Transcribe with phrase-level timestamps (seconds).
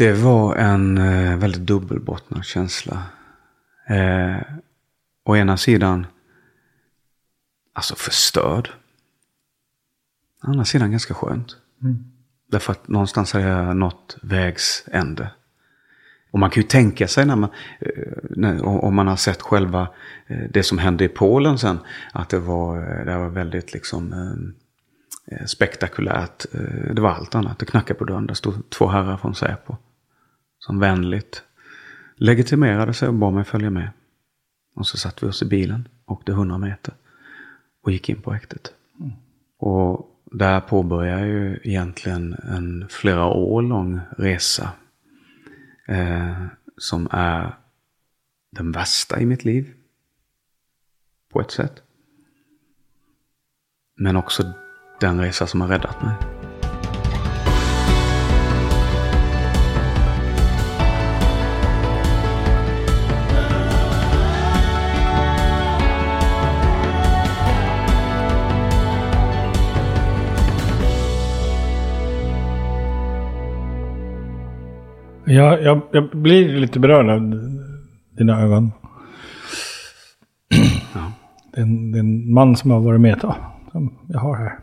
[0.00, 3.02] Det var en eh, väldigt dubbelbottnad känsla.
[3.88, 4.36] Eh,
[5.24, 6.06] å ena sidan,
[7.72, 8.70] alltså förstörd.
[10.42, 11.56] Å andra sidan ganska skönt.
[11.82, 12.04] Mm.
[12.46, 15.30] Därför att någonstans har jag nått vägs ände.
[16.30, 19.88] Och man kan ju tänka sig när man, eh, när, om man har sett själva
[20.26, 21.78] eh, det som hände i Polen sen,
[22.12, 24.12] att det var, det var väldigt liksom
[25.26, 26.46] eh, spektakulärt.
[26.92, 27.58] Det var allt annat.
[27.58, 28.26] Det knackade på dörren.
[28.26, 29.76] Där stod två herrar från Säpo.
[30.60, 31.44] Som vänligt
[32.16, 33.90] legitimerade sig och bad mig följa med.
[34.74, 36.94] Och så satte vi oss i bilen, åkte 100 meter
[37.82, 38.72] och gick in på häktet.
[39.58, 44.72] Och där påbörjade jag ju egentligen en flera år lång resa.
[45.86, 46.46] Eh,
[46.76, 47.54] som är
[48.50, 49.74] den värsta i mitt liv.
[51.32, 51.82] På ett sätt.
[53.96, 54.52] Men också
[55.00, 56.49] den resa som har räddat mig.
[75.30, 77.20] Jag, jag, jag blir lite berörd av
[78.10, 78.72] dina ögon.
[80.94, 81.12] Ja.
[81.52, 83.34] Det är, en, det är en man som har varit med ett tag.
[83.72, 84.58] Som jag har här.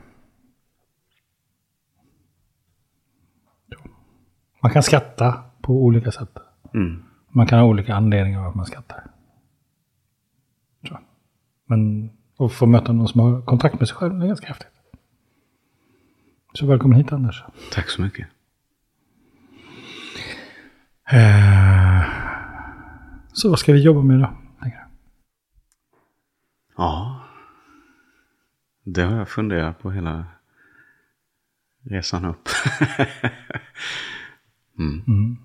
[4.62, 6.38] Man kan skratta på olika sätt.
[6.74, 7.04] Mm.
[7.30, 9.04] Man kan ha olika anledningar varför man skrattar.
[10.88, 11.00] Så.
[11.66, 12.10] Men
[12.40, 14.68] att få möta någon som har kontakt med sig själv är ganska häftigt.
[16.54, 17.44] Så välkommen hit Anders.
[17.74, 18.28] Tack så mycket.
[21.12, 22.04] Eh,
[23.34, 24.38] Så vad ska vi jobba med då?
[26.78, 27.22] Ja.
[28.84, 30.26] Det har jag funderat på hela
[31.82, 32.50] resan upp.
[34.80, 35.38] mm.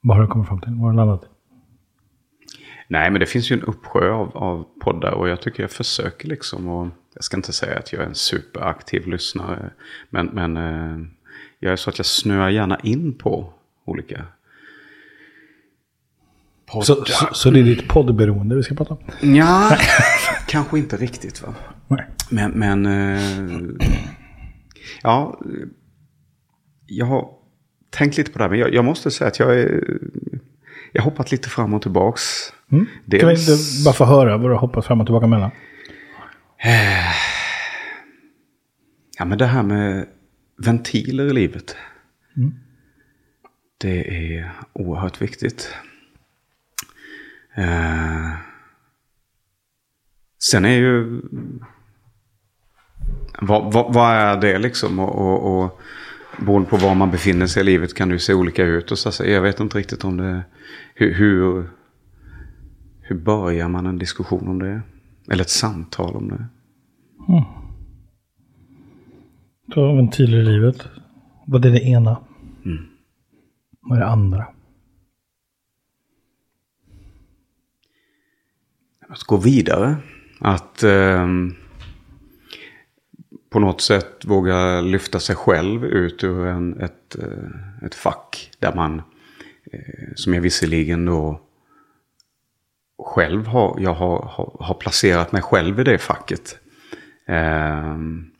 [0.00, 0.70] Vad har du kommit fram till?
[0.72, 1.26] Vad har du landat i?
[2.88, 6.28] Nej, men det finns ju en uppsjö av, av poddar och jag tycker jag försöker
[6.28, 6.68] liksom.
[6.68, 9.70] Och jag ska inte säga att jag är en superaktiv lyssnare.
[10.10, 10.98] Men, men eh,
[11.64, 13.52] jag är så att jag snöar gärna in på
[13.84, 14.24] olika.
[16.70, 19.34] Så, så, så det är ditt poddberoende vi ska prata om?
[19.36, 19.76] Ja,
[20.46, 21.54] kanske inte riktigt va.
[21.88, 22.06] Nej.
[22.30, 23.86] Men, men eh,
[25.02, 25.40] ja,
[26.86, 27.28] jag har
[27.90, 28.50] tänkt lite på det här.
[28.50, 29.98] Men jag, jag måste säga att jag är,
[30.92, 32.22] jag har hoppat lite fram och tillbaks.
[32.72, 32.86] Mm.
[32.86, 35.50] Kan vi Dels- inte bara få höra vad du har hoppat fram och tillbaka mellan?
[39.18, 40.06] Ja, men det här med
[40.56, 41.76] ventiler i livet.
[43.78, 45.74] Det är oerhört viktigt.
[47.54, 48.30] Eh,
[50.38, 51.22] sen är ju...
[53.40, 54.98] Vad, vad, vad är det liksom?
[54.98, 55.80] Och, och, och
[56.38, 58.90] beroende på var man befinner sig i livet kan det ju se olika ut.
[58.90, 60.44] Och så, så jag vet inte riktigt om det...
[60.94, 61.70] Hur, hur,
[63.00, 64.82] hur börjar man en diskussion om det?
[65.30, 66.46] Eller ett samtal om det?
[69.72, 70.88] Så ventiler i livet.
[71.46, 72.16] Vad är det ena?
[73.80, 74.46] Vad är det andra?
[79.14, 79.96] att gå vidare.
[80.38, 81.54] Att ehm,
[83.50, 88.50] på något sätt våga lyfta sig själv ut ur en, ett, eh, ett fack.
[88.58, 89.02] Där man,
[89.72, 91.40] eh, som jag visserligen då
[92.98, 96.58] själv har, jag har, har, har placerat mig själv i det facket.
[97.26, 98.30] Ehm,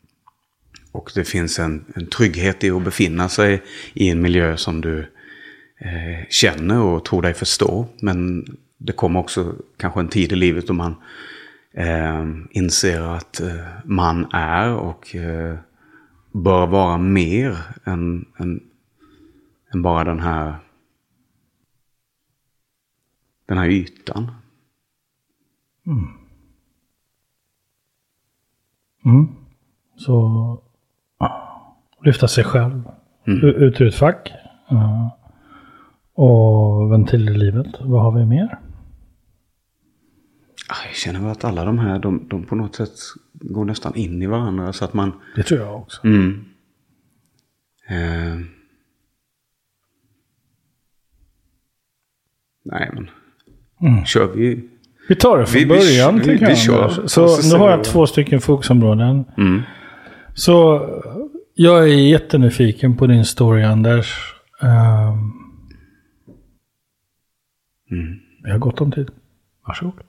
[0.94, 3.62] och det finns en, en trygghet i att befinna sig
[3.94, 4.98] i en miljö som du
[5.78, 7.86] eh, känner och tror dig förstå.
[8.00, 8.46] Men
[8.78, 10.94] det kommer också kanske en tid i livet då man
[11.72, 15.58] eh, inser att eh, man är och eh,
[16.32, 18.60] bör vara mer än, än,
[19.74, 20.56] än bara den här,
[23.46, 24.30] den här ytan.
[25.86, 26.08] Mm.
[29.04, 29.28] mm.
[29.96, 30.63] Så
[32.04, 32.82] lyfta sig själv
[33.26, 34.32] U- ut ur ett fack.
[34.68, 35.18] Ja.
[36.14, 37.66] och ventiler i livet.
[37.80, 38.58] Vad har vi mer?
[40.68, 42.90] Ah, Jag känner väl att alla de här, de, de på något sätt
[43.32, 45.12] går nästan in i varandra så att man...
[45.36, 46.04] Det tror jag också.
[46.06, 46.44] Mm.
[47.88, 48.38] Eh.
[52.64, 54.04] Nej men.
[54.04, 54.68] Kör vi.
[55.08, 56.18] Vi tar det från Vi- vi- början.
[56.18, 56.88] vi- vi jag, kör.
[57.06, 59.24] Så så nu har vi jag två stycken fokusområden.
[59.36, 59.62] Mm.
[60.34, 60.78] Så
[61.54, 64.34] jag är jättenyfiken på din story Anders.
[64.60, 65.44] Um,
[67.90, 68.20] Mm.
[68.42, 69.10] Jag har gott om tid.
[69.66, 70.02] Varsågod.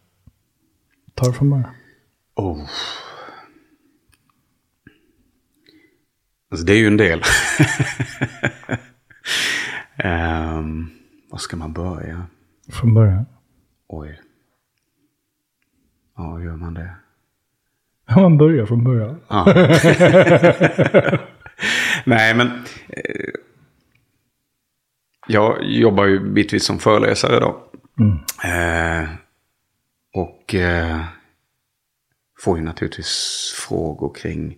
[1.14, 1.70] Ta det från början.
[2.36, 2.62] Oh.
[6.52, 7.22] Alltså det är ju en del.
[11.46, 12.26] ska man börja?
[12.70, 13.26] Från början.
[13.88, 14.22] Oj.
[16.18, 16.96] Ja, hur gör man det?
[18.08, 19.22] Ja, man börjar från början.
[19.28, 19.46] Ja.
[22.06, 22.48] Nej, men
[22.88, 23.30] eh,
[25.28, 27.64] jag jobbar ju bitvis som föreläsare då.
[28.00, 28.18] Mm.
[28.44, 29.10] Eh,
[30.14, 31.02] och eh,
[32.40, 34.58] får ju naturligtvis frågor kring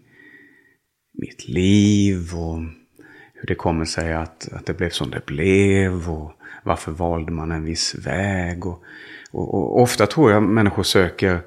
[1.14, 2.60] mitt liv och
[3.34, 6.34] hur det kommer sig att, att det blev som det blev och
[6.64, 8.66] varför valde man en viss väg.
[8.66, 8.84] Och,
[9.32, 11.42] och, och ofta tror jag människor söker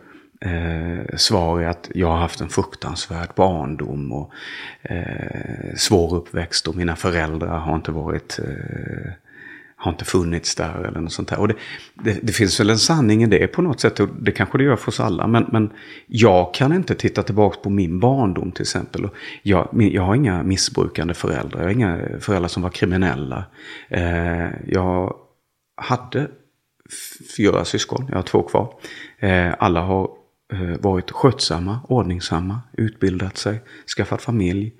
[0.44, 4.32] eh, svar är att jag har haft en fruktansvärd barndom och
[4.82, 9.12] eh, svår uppväxt och mina föräldrar har inte varit eh,
[9.80, 11.40] har inte funnits där eller något sånt där.
[11.40, 11.54] Och det,
[11.94, 14.64] det, det, finns väl en sanning i det på något sätt och det kanske det
[14.64, 15.26] gör för oss alla.
[15.26, 15.70] Men, men
[16.06, 19.08] jag kan inte titta tillbaka på min barndom till exempel.
[19.42, 23.44] Jag, jag har inga missbrukande föräldrar, jag har inga föräldrar som var kriminella.
[23.88, 25.14] Eh, jag
[25.76, 26.28] hade
[27.36, 28.74] fyra syskon, jag har två kvar.
[29.18, 30.10] Eh, alla har
[30.52, 33.62] Eh, varit skötsamma, ordningsamma, utbildat sig,
[33.96, 34.74] skaffat familj.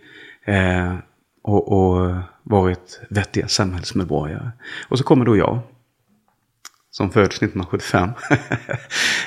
[0.44, 0.94] Eh,
[1.42, 4.50] och, och varit vettiga samhällsmedborgare.
[4.88, 5.58] Och så kommer då jag.
[6.90, 8.10] Som föds 1975.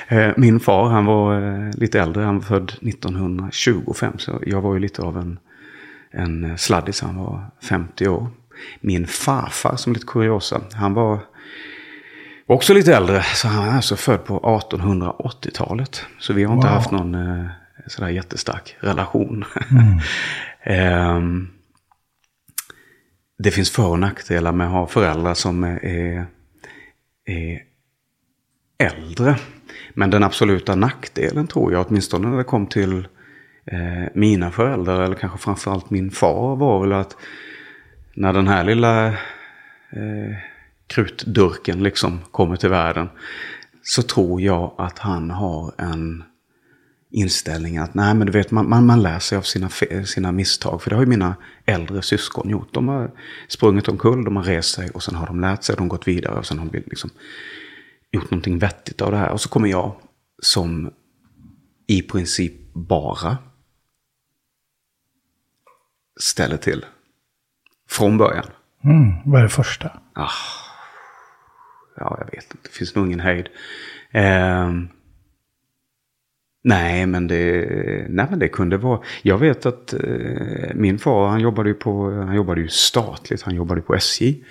[0.08, 4.18] Eh, min far han var eh, lite äldre, han var född 1925.
[4.18, 5.38] Så jag var ju lite av en,
[6.10, 8.28] en sladdis, han var 50 år.
[8.80, 11.20] Min farfar, som lite kuriosa, han var
[12.46, 13.22] också lite äldre.
[13.22, 16.06] Så han är alltså född på 1880-talet.
[16.18, 16.74] Så vi har inte wow.
[16.74, 17.46] haft någon eh,
[17.86, 19.44] sådär jättestark relation.
[20.66, 21.16] Mm.
[21.16, 21.50] um,
[23.38, 26.26] det finns för och nackdelar med att ha föräldrar som är,
[27.24, 27.62] är
[28.78, 29.36] äldre.
[29.94, 33.08] Men den absoluta nackdelen tror jag, åtminstone när det kom till
[33.66, 37.16] eh, mina föräldrar, eller kanske framförallt min far, var väl att
[38.14, 39.14] när den här lilla eh,
[40.86, 43.08] krutdurken liksom kommer till världen,
[43.82, 46.24] så tror jag att han har en
[47.10, 49.68] inställning att nej men du vet man, man, man lär sig av sina,
[50.04, 50.82] sina misstag.
[50.82, 51.36] För det har ju mina
[51.66, 52.74] äldre syskon gjort.
[52.74, 53.10] De har
[53.48, 56.08] sprungit omkull, de har rest sig och sen har de lärt sig, de har gått
[56.08, 57.10] vidare och sen har de liksom
[58.12, 59.30] gjort någonting vettigt av det här.
[59.30, 59.94] Och så kommer jag
[60.42, 60.90] som
[61.86, 63.38] i princip bara
[66.20, 66.84] ställer till.
[67.90, 68.46] Från början.
[68.84, 70.00] Mm, vad är det första?
[70.12, 70.30] Ah,
[71.96, 72.56] ja, jag vet inte.
[72.62, 73.48] Det finns nog ingen höjd.
[74.10, 74.70] Eh,
[76.66, 77.66] Nej, men det,
[78.08, 79.00] nej, men det kunde vara...
[79.22, 83.54] Jag vet att eh, min far, han jobbade ju, på, han jobbade ju statligt, han
[83.54, 84.44] jobbade på SJ.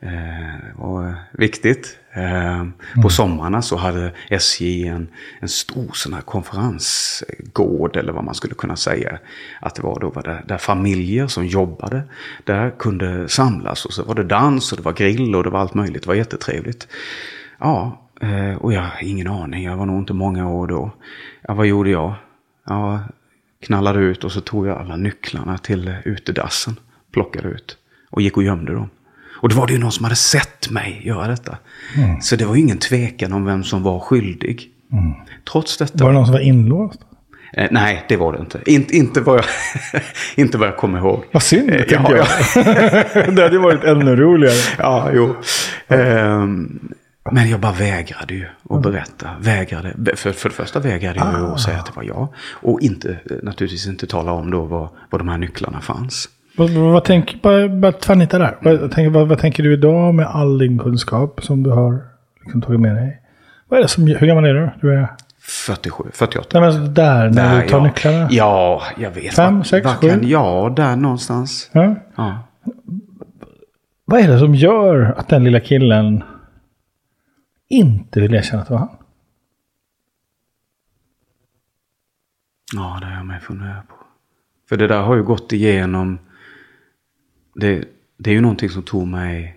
[0.00, 1.98] Eh, var viktigt.
[2.12, 2.72] Eh, mm.
[3.02, 5.08] På sommarna så hade SJ en,
[5.40, 9.18] en stor sån här konferensgård, eller vad man skulle kunna säga.
[9.60, 12.02] Att det var då var det, där familjer som jobbade,
[12.44, 13.84] där kunde samlas.
[13.84, 16.02] Och så var det dans och det var grill och det var allt möjligt.
[16.02, 16.88] Det var jättetrevligt.
[17.58, 20.90] Ja, Eh, och jag har ingen aning, jag var nog inte många år då.
[21.42, 22.14] Ja, vad gjorde jag?
[22.66, 22.98] Jag
[23.60, 26.76] knallade ut och så tog jag alla nycklarna till utedassen.
[27.12, 27.78] Plockade ut
[28.10, 28.90] och gick och gömde dem.
[29.36, 31.58] Och då var det ju någon som hade sett mig göra detta.
[31.96, 32.20] Mm.
[32.20, 34.70] Så det var ju ingen tvekan om vem som var skyldig.
[34.92, 35.12] Mm.
[35.52, 36.04] Trots detta.
[36.04, 37.00] Var det någon som var inlåst?
[37.52, 38.60] Eh, nej, det var det inte.
[38.66, 39.44] In, inte, vad jag,
[40.36, 41.24] inte vad jag kommer ihåg.
[41.32, 42.26] Vad synd, eh, ja, jag.
[43.36, 44.54] det hade varit ännu roligare.
[44.78, 45.36] Ja, jo.
[45.88, 46.46] Eh,
[47.32, 48.82] men jag bara vägrade ju att mm.
[48.82, 49.30] berätta.
[49.40, 50.16] Vägrade.
[50.16, 51.54] För, för det första vägrade jag ah.
[51.54, 52.28] att säga att det var jag.
[52.50, 56.28] Och inte, naturligtvis inte tala om då var, var de här nycklarna fanns.
[56.56, 58.56] Vad, vad tänker, bara, bara tvärnita där.
[58.62, 62.04] Vad, tänker, vad, vad, tänker du idag med all din kunskap som du har
[62.44, 63.22] liksom, tagit med dig?
[63.68, 64.70] Vad är det som, hur gammal är du?
[64.80, 65.08] Du är...
[65.40, 66.60] 47, 48.
[66.60, 67.84] Nej, men där, när där, du tar ja.
[67.84, 68.28] nycklarna?
[68.30, 69.34] Ja, jag vet.
[69.34, 70.20] Fem, sex, sju?
[70.22, 71.70] Ja, där någonstans.
[71.72, 71.94] Ja.
[72.16, 72.38] ja.
[74.04, 76.22] Vad är det som gör att den lilla killen
[77.68, 78.96] inte vill erkänna att det var han.
[82.74, 83.94] Ja, det har jag med funderat på.
[84.68, 86.18] För det där har ju gått igenom.
[87.60, 87.84] Det,
[88.18, 89.56] det är ju någonting som tog mig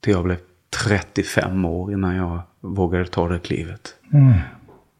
[0.00, 0.36] till jag blev
[0.84, 3.94] 35 år innan jag vågade ta det klivet.
[4.12, 4.32] Mm.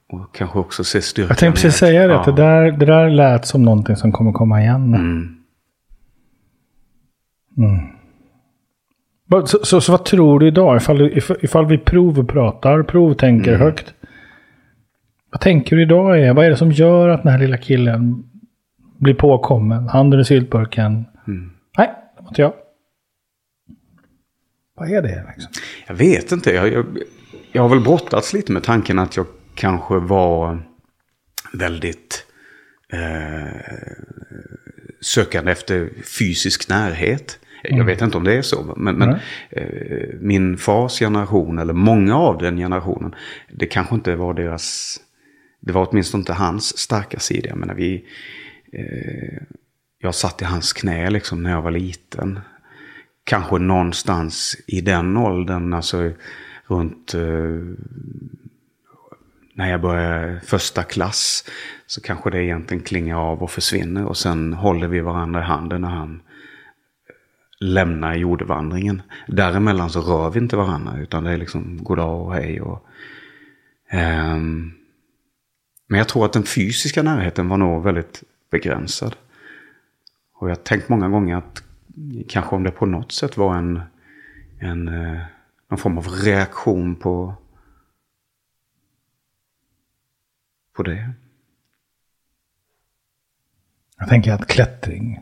[0.08, 2.20] Och kanske också se styrkan Jag tänkte precis säga det, ja.
[2.20, 4.94] att det där, det där lät som någonting som kommer komma igen.
[4.94, 5.36] Mm.
[7.56, 7.96] Mm.
[9.46, 10.76] Så, så, så, vad tror du idag?
[10.76, 13.60] Ifall, ifall vi provpratar, provtänker mm.
[13.60, 13.94] högt.
[15.30, 16.34] Vad tänker du idag är?
[16.34, 18.30] Vad är det som gör att den här lilla killen
[18.98, 19.88] blir påkommen?
[19.88, 21.04] Handen i syltburken.
[21.26, 21.50] Mm.
[21.78, 22.52] Nej, det var inte jag.
[24.76, 25.24] Vad är det?
[25.36, 25.52] Liksom?
[25.86, 26.50] Jag vet inte.
[26.50, 26.86] Jag, jag,
[27.52, 30.62] jag har väl brottats lite med tanken att jag kanske var
[31.52, 32.26] väldigt
[32.92, 33.60] eh,
[35.00, 38.74] sökande efter fysisk närhet Jag vet inte om det är så.
[38.76, 39.16] Men, men
[39.50, 43.14] eh, min fars generation, eller många av den generationen,
[43.52, 44.96] det kanske inte var deras...
[45.60, 47.48] Det var åtminstone inte hans starka sida.
[47.48, 48.04] Jag menar, vi...
[48.72, 49.42] Eh,
[49.98, 52.40] jag satt i hans knä liksom när jag var liten.
[53.24, 56.10] Kanske någonstans i den åldern, alltså
[56.66, 57.14] runt...
[57.14, 57.60] Eh,
[59.54, 61.44] när jag börjar första klass
[61.86, 64.04] så kanske det egentligen klingar av och försvinner.
[64.04, 66.22] Och sen håller vi varandra i handen när han
[67.60, 69.02] lämnar jordvandringen.
[69.26, 72.60] Däremellan så rör vi inte varandra utan det är liksom goddag och hej.
[72.60, 72.86] Och,
[73.92, 74.74] um,
[75.88, 79.16] men jag tror att den fysiska närheten var nog väldigt begränsad.
[80.32, 81.62] Och jag har tänkt många gånger att
[82.28, 83.80] kanske om det på något sätt var en,
[84.58, 85.22] en eh,
[85.68, 87.34] någon form av reaktion på,
[90.76, 91.12] på det.
[93.98, 95.20] Jag tänker att klättring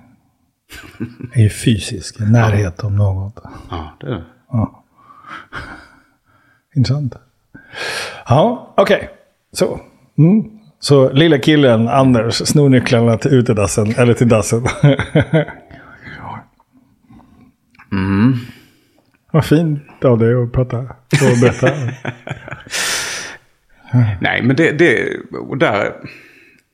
[1.32, 2.86] är ju fysisk närhet ja.
[2.86, 3.40] om något.
[3.70, 4.24] Ja, det är det.
[4.48, 4.84] Ja.
[6.74, 7.14] Intressant.
[8.26, 8.96] Ja, okej.
[8.96, 9.08] Okay.
[9.52, 9.80] Så.
[10.18, 10.63] Mm.
[10.84, 14.66] Så lilla killen Anders snor nycklarna till utedassen, eller till dassen.
[17.92, 18.36] mm.
[19.32, 21.70] Vad fint av dig att prata och berätta.
[24.20, 25.92] Nej, men det, det och där,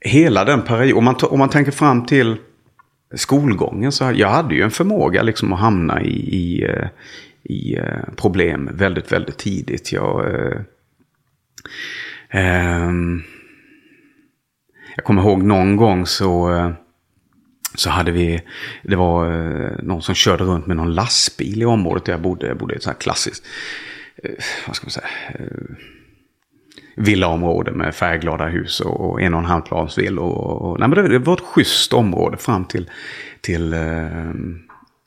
[0.00, 2.37] hela den perioden, om man, om man tänker fram till
[3.14, 6.88] skolgången så jag hade ju en förmåga liksom att hamna i, i, eh,
[7.43, 9.93] i eh, problem väldigt, väldigt tidigt.
[9.93, 10.61] Jag, eh,
[12.31, 12.90] eh,
[15.00, 16.71] jag kommer ihåg någon gång så, eh,
[17.75, 18.42] så hade vi,
[18.83, 22.47] det var eh, någon som körde runt med någon lastbil i området där jag bodde.
[22.47, 23.47] Jag bodde i ett sånt här klassiskt,
[24.23, 24.30] eh,
[24.66, 25.09] vad ska man säga,
[26.97, 30.25] villaområde med färgglada hus och en och en halv plans villor.
[30.25, 32.90] Och, och, nej, men det, det, var ett schysst område fram till,
[33.40, 34.30] till eh,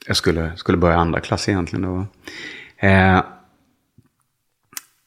[0.07, 1.85] jag skulle, skulle börja andra klass egentligen.
[1.85, 2.07] Då.
[2.87, 3.21] Eh,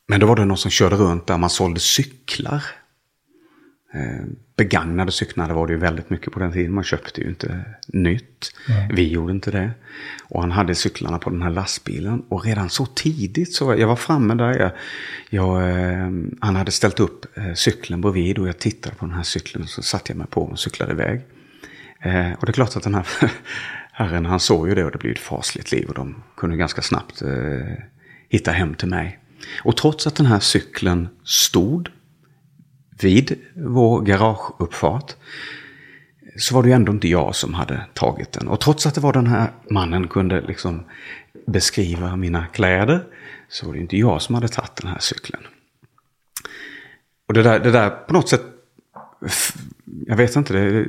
[0.08, 2.62] men då var det någon som körde runt där man sålde cyklar.
[3.94, 4.24] Eh,
[4.56, 6.74] begagnade cyklar var det ju väldigt mycket på den tiden.
[6.74, 8.52] Man köpte ju inte nytt.
[8.68, 8.96] Mm.
[8.96, 9.70] Vi gjorde inte det.
[10.22, 12.22] Och han hade cyklarna på den här lastbilen.
[12.28, 14.58] Och redan så tidigt så jag var framme där.
[14.58, 14.70] Jag,
[15.30, 19.22] jag, eh, han hade ställt upp eh, cykeln bredvid och jag tittade på den här
[19.22, 19.62] cykeln.
[19.62, 21.20] Och så satte jag mig på och cyklade iväg.
[22.38, 23.06] Och det är klart att den här
[23.92, 25.88] herren han såg ju det och det blev ett fasligt liv.
[25.88, 27.22] Och de kunde ganska snabbt
[28.28, 29.18] hitta hem till mig.
[29.64, 31.90] Och trots att den här cykeln stod
[33.00, 35.14] vid vår garageuppfart
[36.36, 38.48] så var det ju ändå inte jag som hade tagit den.
[38.48, 40.84] Och trots att det var den här mannen kunde liksom
[41.46, 43.04] beskriva mina kläder
[43.48, 45.42] så var det inte jag som hade tagit den här cykeln.
[47.26, 48.42] Och det där, det där på något sätt,
[50.06, 50.86] jag vet inte, det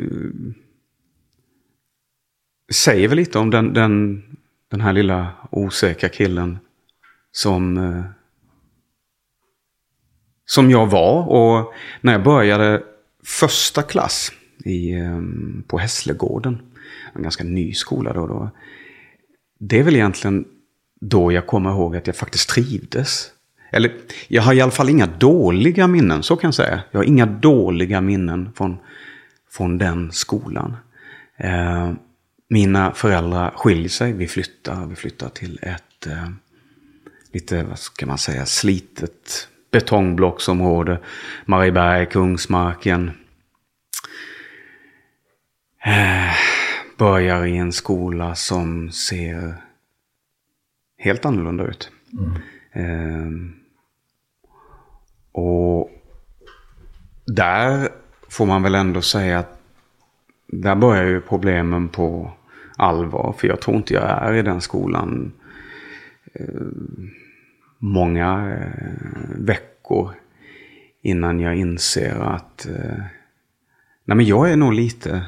[2.73, 4.23] säger väl lite om den, den,
[4.71, 6.59] den här lilla osäkra killen
[7.31, 8.03] som eh,
[10.49, 11.27] som jag var.
[11.27, 12.83] Och när jag började
[13.23, 14.31] första klass
[14.65, 16.61] i, ehm, på Hässlegården,
[17.13, 18.49] en ganska ny skola då, då.
[19.59, 20.45] Det är väl egentligen
[21.01, 23.31] då jag kommer ihåg att jag faktiskt trivdes.
[23.71, 23.91] Eller
[24.27, 26.83] jag har i alla fall inga dåliga minnen, så kan jag säga.
[26.91, 28.77] Jag har inga dåliga minnen från,
[29.49, 30.77] från den skolan.
[31.37, 31.93] Eh,
[32.49, 36.29] mina föräldrar skiljer sig, vi flyttar, vi flyttar till ett eh,
[37.31, 40.99] lite, vad ska man säga, slitet betongblocksområde.
[41.45, 43.11] Marieberg, Kungsmarken.
[45.85, 46.33] Eh,
[46.97, 49.55] börjar i en skola som ser
[50.97, 51.91] helt annorlunda ut.
[52.13, 52.33] Mm.
[52.71, 53.51] Eh,
[55.31, 55.91] och
[57.25, 57.89] där
[58.29, 59.59] får man väl ändå säga att
[60.47, 62.31] där börjar ju problemen på
[62.77, 63.35] allvar.
[63.37, 65.31] För jag tror inte jag är i den skolan.
[67.77, 70.13] Många eh, veckor
[71.01, 72.97] innan jag inser att eh,
[74.05, 75.25] nej men jag är nog lite,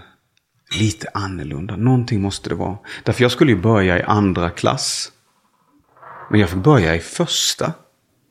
[0.79, 1.75] lite annorlunda.
[1.75, 2.77] Någonting måste det vara.
[3.03, 5.11] Därför jag skulle ju börja i andra klass.
[6.29, 7.73] Men jag fick börja i första.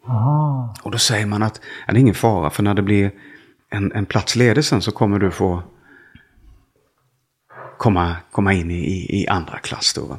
[0.06, 0.74] Aha.
[0.82, 3.10] Och då säger man att det är ingen fara för när det blir
[3.70, 5.62] en, en plats ledig sen så kommer du få
[7.78, 9.94] komma, komma in i, i, andra klass.
[9.94, 10.18] Då?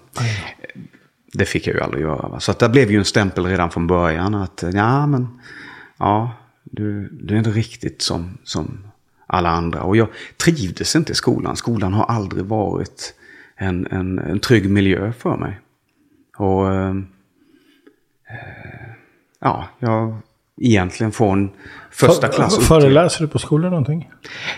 [1.34, 2.28] Det fick jag ju aldrig göra.
[2.28, 2.40] Va?
[2.40, 5.40] Så att det blev ju en stämpel redan från början att ja, men
[5.98, 6.32] ja,
[6.64, 8.78] du, du är inte riktigt som, som
[9.28, 9.84] alla andra.
[9.84, 10.08] Och jag
[10.38, 11.56] trivdes inte i skolan.
[11.56, 13.14] Skolan har aldrig varit
[13.56, 15.60] en, en, en trygg miljö för mig.
[16.38, 16.96] Och eh,
[18.30, 18.90] eh
[19.40, 20.18] ja, jag
[20.62, 21.50] egentligen från
[21.92, 22.68] första För- klass.
[22.68, 24.10] Föreläser du på skolan någonting?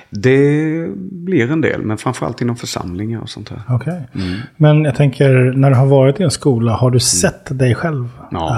[0.09, 3.61] Det blir en del, men framförallt inom församlingar och sånt här.
[3.69, 4.01] Okej.
[4.15, 4.39] Mm.
[4.57, 8.09] Men jag tänker, när du har varit i en skola, har du sett dig själv
[8.31, 8.53] Ja,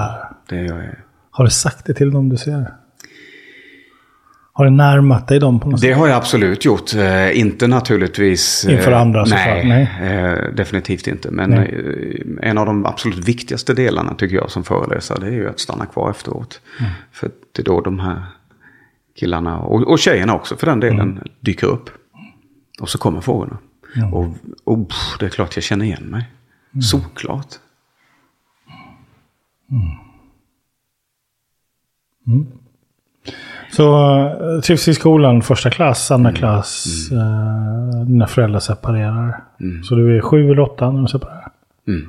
[0.48, 0.56] där?
[0.56, 0.94] det gör jag.
[1.30, 2.66] Har du sagt det till dem du ser?
[4.56, 5.96] Har du närmat dig dem på något Det sätt?
[5.96, 6.94] har jag absolut gjort.
[6.94, 8.66] Eh, inte naturligtvis...
[8.70, 10.12] Inför eh, andra såklart, nej, nej.
[10.12, 11.30] Eh, definitivt inte.
[11.30, 15.48] Men eh, en av de absolut viktigaste delarna tycker jag som föreläsare det är ju
[15.48, 16.60] att stanna kvar efteråt.
[16.80, 16.90] Mm.
[17.12, 18.22] För det är då de här
[19.16, 21.22] killarna och, och tjejerna också för den delen Mm.
[21.40, 21.90] dyker upp.
[22.80, 23.58] Och så kommer frågorna.
[24.12, 24.26] Och,
[24.64, 26.24] och pff, det är klart jag känner igen mig.
[26.72, 26.82] Mm.
[26.82, 27.54] Såklart.
[33.76, 36.38] Så eh, trivs i skolan, första klass, andra Mm.
[36.38, 39.44] klass, eh, dina föräldrar separerar.
[39.82, 41.48] Så du är sju eller åtta när de separerar.
[41.88, 42.02] Mm.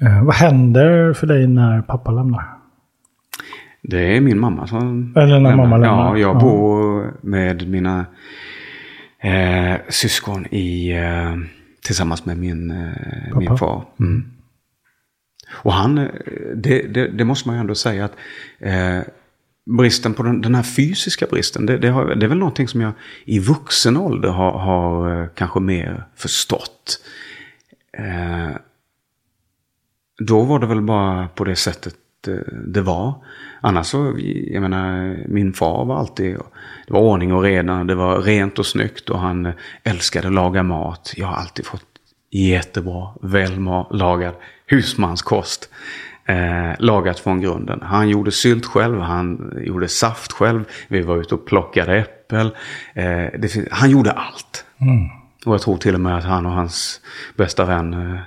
[0.00, 2.44] Eh, vad händer för dig när pappa lämnar?
[3.82, 6.16] Det är min mamma som Eller när mamma lämnar.
[6.16, 6.40] Ja, jag Ja.
[6.40, 8.06] bor med mina
[9.20, 11.34] eh, syskon i, eh,
[11.86, 13.82] tillsammans med min, eh, min far.
[14.00, 14.24] Mm.
[15.52, 16.06] Och han, eh,
[16.56, 18.12] det, det, det måste man ju ändå säga att
[18.60, 18.98] eh,
[19.64, 22.80] bristen på den, den här fysiska bristen, det, det, har, det är väl någonting som
[22.80, 22.92] jag
[23.24, 27.00] i vuxen ålder har, har eh, kanske mer förstått.
[27.98, 28.56] Eh,
[30.18, 31.96] då var det väl bara på det sättet
[32.28, 32.34] eh,
[32.66, 33.24] det var.
[33.60, 34.14] Annars så,
[34.50, 36.36] jag menar, min far var alltid,
[36.86, 39.52] det var ordning och reda, det var rent och snyggt och han
[39.82, 41.14] älskade att laga mat.
[41.16, 41.84] Jag har alltid fått
[42.30, 44.34] jättebra, vällagad
[44.66, 45.68] husmanskost.
[46.26, 47.82] Eh, lagat från grunden.
[47.82, 52.46] Han gjorde sylt själv, han gjorde saft själv, vi var ute och plockade äppel.
[52.94, 53.04] Eh,
[53.38, 54.64] det, han gjorde allt.
[55.46, 57.00] Och jag tror till och med att han och hans
[57.36, 58.20] bästa vän eh,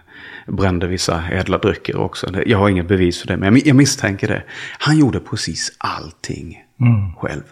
[0.47, 2.27] brände vissa ädla drycker också.
[2.31, 4.43] Det- Jag har inget bevis för det, men jag, jag misstänker det.
[4.79, 6.63] Han gjorde precis allting
[7.17, 7.43] själv.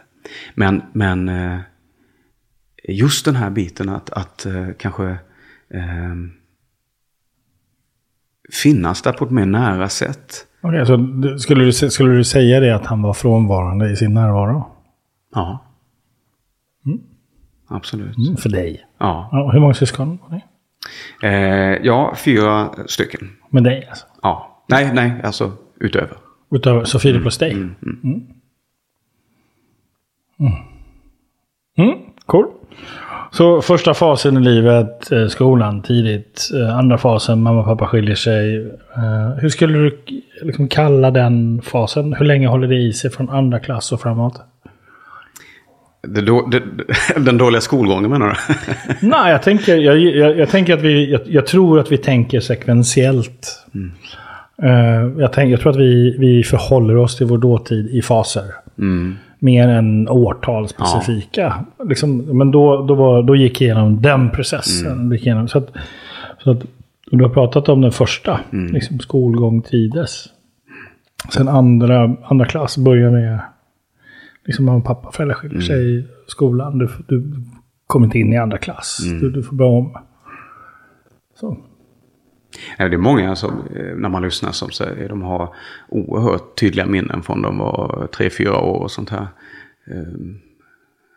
[0.55, 1.59] Men, men eh,
[2.89, 5.05] just den här biten att, att eh, kanske
[5.73, 6.15] eh,
[8.53, 10.47] finnas där på ett mer nära sätt.
[10.61, 10.97] Okej, så
[11.39, 14.67] skulle, du, skulle du säga det att han var frånvarande i sin närvaro?
[15.33, 15.65] Ja.
[17.67, 18.17] Absolut.
[18.17, 18.85] Mm, för dig?
[18.97, 19.29] Ja.
[19.31, 20.43] Ja, hur många syskon har ni?
[21.23, 23.29] Eh, ja, fyra stycken.
[23.49, 24.05] Med dig alltså?
[24.21, 24.63] Ja.
[24.69, 26.17] Nej, nej, alltså utöver.
[26.51, 27.51] Utöver, så fyra plus dig?
[27.51, 27.75] Mm.
[31.77, 32.45] Mm, cool.
[33.37, 36.49] Så första fasen i livet, eh, skolan tidigt.
[36.53, 38.57] Eh, Andra fasen, mamma och pappa skiljer sig.
[38.95, 39.97] Eh, Hur skulle du
[40.41, 42.13] liksom kalla den fasen?
[42.13, 44.41] Hur länge håller det i sig från andra klass och framåt?
[46.07, 46.63] Det, då, det,
[47.17, 48.53] den dåliga skolgången menar du?
[49.07, 52.39] Nej, jag tänker, jag, jag, jag tänker att vi, jag, jag tror att vi tänker
[52.39, 53.65] sekventiellt.
[54.63, 58.45] Eh, jag, tänk, jag tror att vi, vi förhåller oss till vår dåtid i faser.
[59.45, 61.65] Mer än årtal specifika.
[61.83, 65.11] Liksom, men då, då, var, då gick jag igenom den processen.
[65.11, 65.71] Gick igenom, så att,
[66.43, 66.63] så att,
[67.11, 70.25] du har pratat om den första, liksom skolgång tides.
[71.33, 73.39] Sen andra, andra klass börjar med
[74.45, 76.77] liksom mamma och pappa, föräldrar skiljer sig i skolan.
[76.77, 77.43] Du, du
[77.87, 78.97] kommer inte in i andra klass.
[79.21, 79.97] Du, du får börja om.
[81.39, 81.57] Så.
[82.77, 85.55] Det är många som, eh, när man lyssnar som säger de har
[85.87, 89.27] oerhört tydliga minnen från de var tre, fyra år och sånt här.
[89.87, 90.39] Ehm,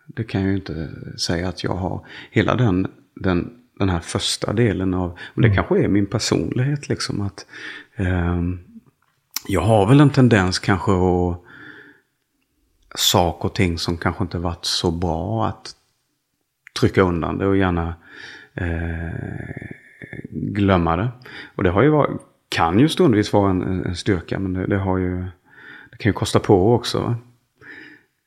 [0.06, 2.06] Det kan jag ju inte säga att jag har.
[2.30, 7.20] Hela den, den, den här första delen av, och det kanske är min personlighet liksom
[7.20, 7.46] att
[7.96, 8.58] ehm,
[9.48, 11.42] jag har väl en tendens kanske att
[12.94, 15.74] saker och ting som kanske inte varit så bra att
[16.80, 17.94] trycka undan det och gärna
[18.54, 19.70] eh,
[20.30, 21.08] glömma det.
[21.54, 24.78] Och det har ju varit, kan ju stundvis vara en, en styrka men det, det
[24.78, 25.24] har ju,
[25.90, 27.00] det kan ju kosta på också.
[27.00, 27.16] Va?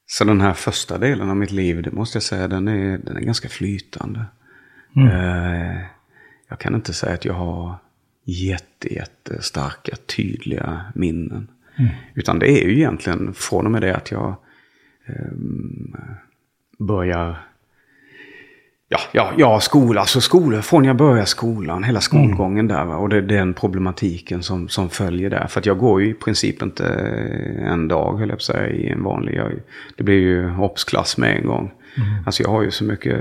[0.05, 3.17] Så den här första delen av mitt liv, det måste jag säga, den är, den
[3.17, 4.25] är ganska flytande.
[4.97, 5.81] Eh,
[6.49, 7.75] jag kan inte säga att jag har
[8.23, 11.47] jätte, jättestarka, tydliga minnen.
[12.13, 14.35] Utan det är ju egentligen från och med det att jag
[15.05, 15.95] ehm,
[16.79, 17.50] börjar
[18.93, 22.85] Ja, ja, ja, skola, alltså skola, från jag börjar skolan, hela skolgången där.
[22.85, 22.95] Va?
[22.95, 25.47] Och det är den problematiken som, som följer där.
[25.47, 26.85] För att jag går ju i princip inte
[27.65, 29.35] en dag, höll jag på att säga, i en vanlig.
[29.35, 29.51] Jag,
[29.97, 31.71] det blir ju obsklass med en gång.
[32.25, 33.19] Alltså jag har ju så mycket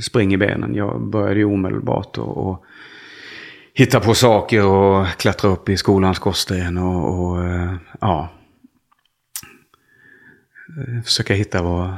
[0.00, 0.74] spring i benen.
[0.74, 2.64] Jag började ju omedelbart och, och
[3.74, 8.28] hitta på saker och klättra upp i skolans skorsten och, och eh, ja.
[10.78, 11.94] Eh, Försöka hitta vad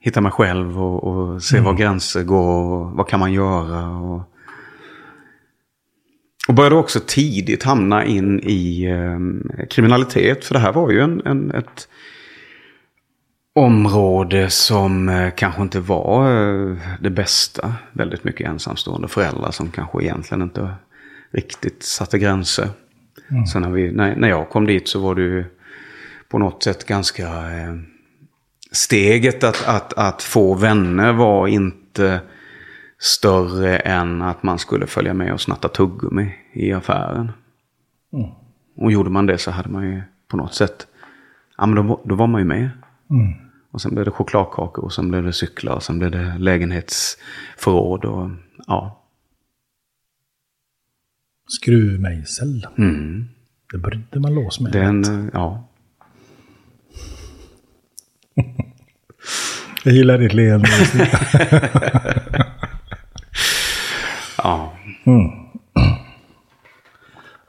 [0.00, 3.88] hitta mig själv och, och se var gränser går och vad kan man göra.
[3.88, 4.22] Och,
[6.48, 10.44] Och började också tidigt hamna in i eh, kriminalitet.
[10.44, 11.88] För det här var ju en, en, ett
[13.54, 17.74] område som eh, kanske inte var eh, det bästa.
[17.92, 20.74] Väldigt mycket ensamstående föräldrar som kanske egentligen inte
[21.32, 22.68] riktigt satte gränser.
[23.30, 23.46] Mm.
[23.46, 25.44] Sen när, vi, när, när jag kom dit så var det ju
[26.28, 27.28] på något sätt ganska...
[28.72, 32.20] Steget att, att, att få vänner var inte
[32.98, 37.32] större än att man skulle följa med och snatta tuggummi i affären.
[38.12, 38.30] Mm.
[38.76, 40.86] Och gjorde man det så hade man ju på något sätt,
[41.58, 42.70] ja men då, då var man ju med.
[43.10, 43.32] Mm.
[43.70, 48.04] Och sen blev det chokladkakor och sen blev det cyklar och sen blev det lägenhetsförråd
[48.04, 48.30] och
[48.66, 49.04] ja.
[51.48, 52.66] Skruvmejsel.
[52.78, 53.28] Mm.
[53.72, 54.72] Det brydde man lås med.
[54.72, 55.69] Den, ja.
[59.84, 60.68] Jag gillar ditt leende.
[64.42, 64.72] ja.
[65.06, 65.30] Mm.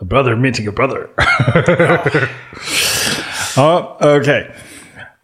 [0.02, 1.08] A brother meeting a brother.
[3.56, 4.20] ja, okej.
[4.20, 4.44] Okay.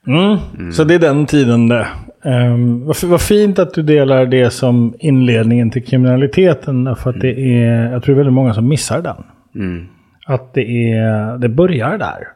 [0.08, 0.38] Mm.
[0.58, 0.71] Mm.
[0.71, 1.88] Så det är den tiden det.
[2.23, 6.95] Um, vad, vad fint att du delar det som inledningen till kriminaliteten.
[6.95, 9.23] För att det är, jag tror det är väldigt många som missar den.
[9.56, 9.88] Mm.
[10.25, 12.27] Att det, är, det börjar där.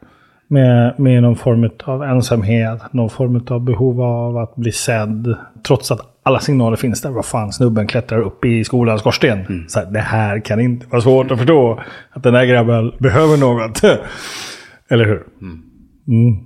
[0.51, 5.35] Med, med någon form av ensamhet, någon form av behov av att bli sedd.
[5.67, 7.09] Trots att alla signaler finns där.
[7.09, 9.39] Vad fan, snubben klättrar upp i skolans skorsten.
[9.39, 9.67] Mm.
[9.67, 11.81] Så här, det här kan inte vara svårt att förstå.
[12.11, 13.81] Att den här grabben behöver något.
[14.89, 15.23] Eller hur?
[15.41, 15.63] Mm.
[16.07, 16.37] Mm.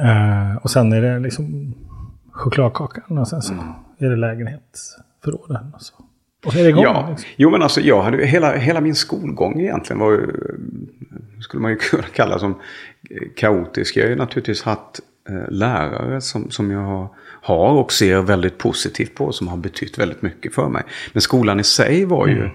[0.00, 1.74] Uh, och sen är det liksom
[2.32, 3.64] chokladkakan och sen så mm.
[3.98, 5.72] är det lägenhetsförråden.
[5.74, 5.94] Och så.
[6.46, 6.84] Och så är det igång.
[6.84, 7.06] Ja.
[7.10, 7.28] Liksom.
[7.36, 10.26] Jo men alltså jag hade hela, hela min skolgång egentligen var ju,
[11.40, 12.60] skulle man ju kunna kalla som
[13.36, 13.96] kaotisk.
[13.96, 17.08] Jag har ju naturligtvis haft eh, lärare som, som jag
[17.42, 19.32] har och ser väldigt positivt på.
[19.32, 20.82] Som har betytt väldigt mycket för mig.
[21.12, 22.50] Men skolan i sig var ju,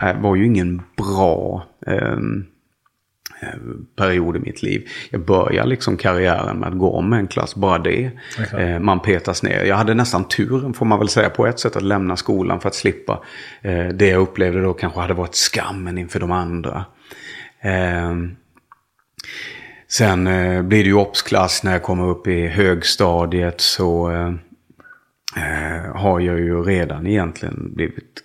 [0.00, 0.22] mm.
[0.22, 2.18] var ju ingen bra eh,
[3.96, 4.88] period i mitt liv.
[5.10, 8.10] Jag började liksom karriären med att gå om en klass, bara det.
[8.40, 8.78] Okay.
[8.78, 9.64] Man petas ner.
[9.64, 12.68] Jag hade nästan turen, får man väl säga, på ett sätt att lämna skolan för
[12.68, 13.22] att slippa
[13.62, 16.84] eh, det jag upplevde då kanske hade varit skammen inför de andra.
[17.60, 18.36] Ehm,
[19.88, 24.10] sen eh, blir det ju obsklass när jag kommer upp i högstadiet så
[25.94, 28.22] har jag ju redan egentligen blivit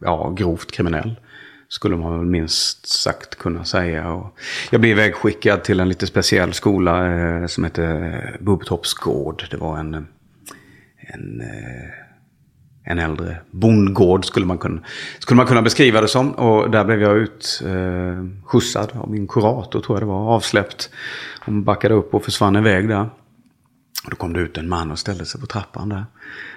[0.00, 1.16] ja, grovt kriminell.
[1.72, 4.12] Skulle man väl minst sagt kunna säga.
[4.12, 4.38] Och
[4.70, 9.44] jag blev vägskickad till en lite speciell skola eh, som hette Bubbtorps gård.
[9.50, 9.94] Det var en,
[10.96, 11.90] en, eh,
[12.84, 14.82] en äldre bondgård skulle man, kunna,
[15.18, 16.32] skulle man kunna beskriva det som.
[16.32, 20.34] Och där blev jag utskjutsad eh, av min kurator tror jag det var.
[20.34, 20.90] Avsläppt.
[21.44, 23.10] Hon backade upp och försvann iväg där.
[24.04, 26.04] Och då kom det ut en man och ställde sig på trappan där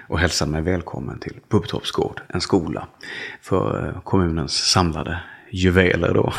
[0.08, 2.86] och hälsade mig välkommen till Bubbtorps gård, en skola
[3.42, 6.32] för eh, kommunens samlade juveler då.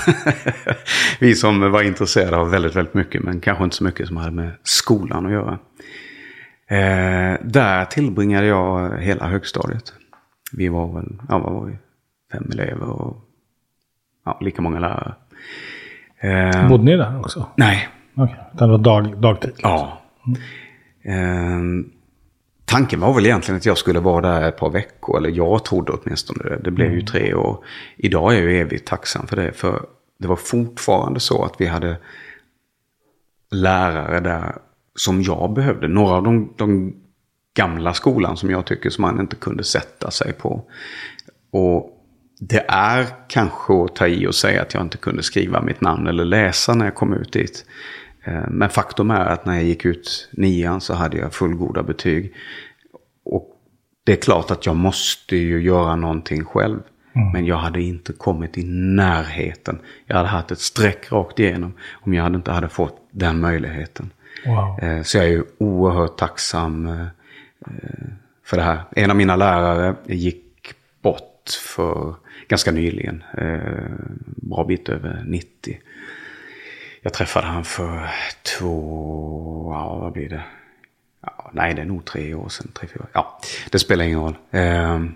[1.20, 4.32] Vi som var intresserade av väldigt, väldigt mycket, men kanske inte så mycket som hade
[4.32, 5.60] med skolan att göra.
[6.67, 9.93] Eh, där tillbringade jag hela högstadiet.
[10.52, 11.78] Vi var väl, ja vad var vi?
[12.32, 13.17] Fem elever och
[14.26, 15.15] ja, lika många lärare.
[16.20, 17.50] Eh, Bodde ni där också?
[17.56, 17.89] Nej.
[18.15, 18.36] Okay.
[18.54, 19.50] det var dag, dagtid?
[19.50, 19.72] Liksom.
[19.72, 20.02] Ja.
[21.08, 21.80] Mm.
[21.80, 21.93] Eh,
[22.70, 25.91] Tanken var väl egentligen att jag skulle vara där ett par veckor, eller jag trodde
[25.91, 26.60] åtminstone det.
[26.63, 27.06] Det blev ju mm.
[27.06, 27.65] tre år.
[27.98, 29.86] Idag är jag ju evigt tacksam för det, för
[30.20, 31.98] det var fortfarande så att vi hade
[33.52, 34.56] lärare där
[34.96, 35.88] som jag behövde.
[35.88, 36.96] Några av de, de
[37.54, 40.63] gamla skolan som jag tycker som man inte kunde sätta sig på.
[41.52, 42.04] Och
[42.39, 46.08] det är kanske att ta i och säga att jag inte kunde skriva mitt namn
[46.08, 47.65] eller läsa när jag kom ut dit.
[48.28, 52.34] Eh, men faktum är att när jag gick ut nian så hade jag fullgoda betyg.
[53.24, 53.50] Och
[54.04, 56.80] det är klart att jag måste ju göra någonting själv.
[57.16, 57.32] Mm.
[57.32, 58.63] Men jag hade inte kommit i
[58.96, 59.80] närheten.
[60.06, 64.10] Jag hade haft ett streck rakt igenom om jag inte hade fått den möjligheten.
[64.46, 64.80] Wow.
[64.82, 67.06] Eh, så jag är ju oerhört tacksam eh,
[68.44, 68.80] för det här.
[68.92, 72.16] En av mina lärare gick bort för
[72.48, 73.24] ganska nyligen.
[74.26, 75.78] Bra bit över 90.
[77.08, 78.10] Jag träffade han för
[78.60, 80.43] två, ja vad blir det?
[81.22, 82.72] Ja, nej, det är nog tre år sedan.
[82.74, 83.06] Tre, fyra.
[83.13, 83.39] Ja,
[83.72, 84.38] det spelar ingen roll.
[84.52, 85.12] Ehm,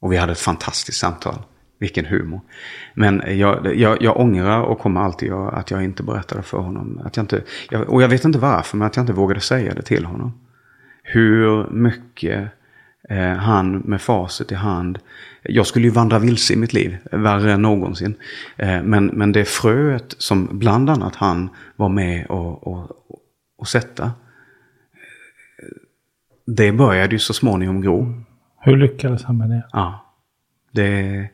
[0.00, 1.42] och vi hade ett fantastiskt samtal.
[1.78, 2.40] Vilken humor.
[2.94, 7.00] Men jag, jag, jag ångrar och kommer alltid göra att jag inte berättade för honom.
[7.04, 9.74] Att jag inte, jag, och jag vet inte varför, men att jag inte vågade säga
[9.74, 10.40] det till honom.
[11.02, 12.48] Hur mycket
[13.38, 14.98] han med facit i hand
[15.48, 18.14] jag skulle ju vandra vilse i mitt liv, värre än någonsin.
[18.56, 22.90] Eh, men, men det fröet som bland annat han var med och, och,
[23.58, 24.12] och sätta.
[26.46, 28.22] Det började ju så småningom gro.
[28.60, 29.66] Hur lyckades han med det?
[29.72, 30.14] Ja.
[30.72, 31.28] Det,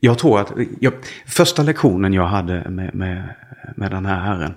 [0.00, 0.92] jag tror att jag,
[1.26, 3.34] första lektionen jag hade med, med,
[3.76, 4.54] med den här herren.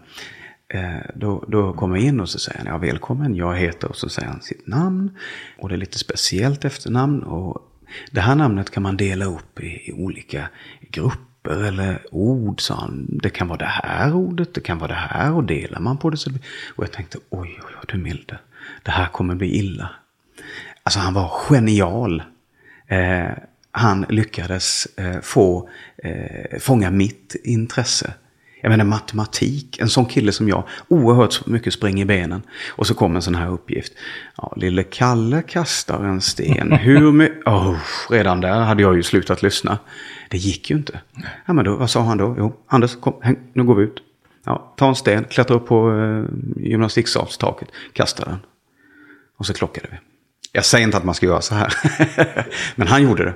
[0.69, 3.95] Eh, då, då kommer jag in och så säger han, ja välkommen, jag heter, och
[3.95, 5.17] så säger han sitt namn.
[5.57, 7.23] Och det är lite speciellt efternamn.
[7.23, 7.57] Och
[8.11, 10.49] det här namnet kan man dela upp i, i olika
[10.91, 13.19] grupper eller ord, sa han.
[13.23, 16.09] Det kan vara det här ordet, det kan vara det här och delar man på
[16.09, 16.31] det så...
[16.75, 18.39] Och jag tänkte, oj, oj, oj, du milde.
[18.83, 19.89] Det här kommer bli illa.
[20.83, 22.23] Alltså han var genial.
[22.87, 23.31] Eh,
[23.71, 28.13] han lyckades eh, få eh, fånga mitt intresse.
[28.61, 32.41] Jag menar matematik, en sån kille som jag, oerhört mycket spring i benen.
[32.69, 33.93] Och så kom en sån här uppgift.
[34.37, 36.71] Ja, lille Kalle kastar en sten.
[36.81, 37.47] Hur mycket...
[37.47, 37.75] Oh,
[38.09, 39.77] redan där hade jag ju slutat lyssna.
[40.29, 41.01] Det gick ju inte.
[41.45, 42.35] Ja, men då, vad sa han då?
[42.37, 43.97] Jo, Anders, kom, häng, nu går vi ut.
[44.45, 46.23] Ja, ta en sten, klättra upp på eh,
[46.63, 48.37] gymnastiksalstaket, kasta den.
[49.37, 49.97] Och så klockade vi.
[50.51, 51.73] Jag säger inte att man ska göra så här.
[52.75, 53.33] men han gjorde det.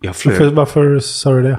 [0.00, 0.40] Jag flög.
[0.40, 1.58] Varför, varför sa du det?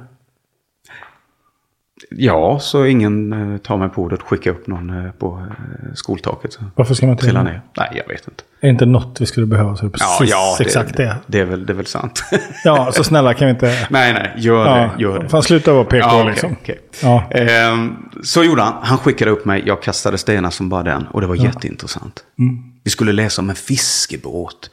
[2.09, 5.93] Ja, så ingen eh, tar mig på ordet och skickar upp någon eh, på eh,
[5.93, 6.53] skoltaket.
[6.53, 7.61] Så Varför ska man trilla ner?
[7.77, 8.43] Nej, jag vet inte.
[8.59, 10.97] Är det inte något vi skulle behöva så är det precis ja, ja, det, exakt
[10.97, 11.15] det.
[11.27, 12.23] Det är, väl, det är väl sant.
[12.63, 13.65] ja, så snälla kan vi inte...
[13.89, 15.03] Nej, nej, gör ja, det.
[15.03, 15.29] Gör det.
[15.29, 16.51] Fan, sluta vara PK ja, liksom.
[16.51, 16.75] Okay.
[17.03, 17.31] Ja.
[17.31, 18.73] Ehm, så gjorde han.
[18.81, 19.63] Han skickade upp mig.
[19.65, 21.07] Jag kastade stenar som bara den.
[21.07, 21.43] Och det var ja.
[21.43, 22.23] jätteintressant.
[22.39, 22.63] Mm.
[22.83, 24.69] Vi skulle läsa om en fiskebåt.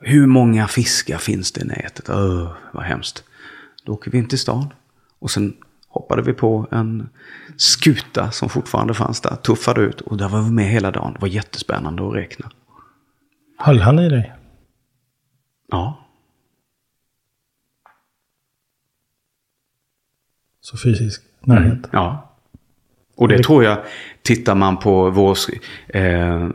[0.00, 2.08] Hur många fiskar finns det i nätet?
[2.08, 3.24] Öh, vad hemskt.
[3.86, 4.72] Då åker vi in till stan.
[5.20, 5.52] Och sen
[5.90, 7.08] hoppade vi på en
[7.56, 9.36] skuta som fortfarande fanns där.
[9.36, 11.12] Tuffade ut och där var vi med hela dagen.
[11.12, 12.50] Det var jättespännande att räkna.
[13.58, 14.32] Höll han i dig?
[15.68, 16.06] Ja.
[20.60, 21.72] Så fysisk närhet?
[21.72, 22.36] Mm, ja.
[23.16, 23.78] Och det tror jag,
[24.22, 25.38] tittar man på vår
[25.88, 26.48] eh,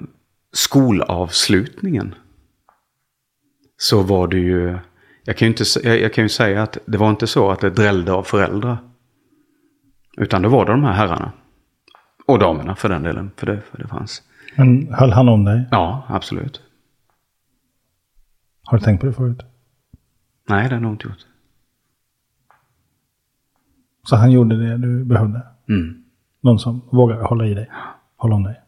[0.53, 2.15] skolavslutningen.
[3.77, 4.77] Så var det ju,
[5.23, 7.59] jag kan ju, inte, jag, jag kan ju säga att det var inte så att
[7.59, 8.77] det drällde av föräldrar.
[10.17, 11.31] Utan då var det de här herrarna.
[12.27, 13.31] Och damerna för den delen.
[13.37, 14.23] För det, för det fanns.
[14.57, 15.67] Men höll han om dig?
[15.71, 16.61] Ja, absolut.
[18.63, 19.43] Har du tänkt på det förut?
[20.49, 21.25] Nej, det har jag nog inte gjort.
[24.03, 25.41] Så han gjorde det du behövde?
[25.69, 26.03] Mm.
[26.41, 27.69] Någon som vågar hålla i dig?
[28.15, 28.61] Hålla om dig?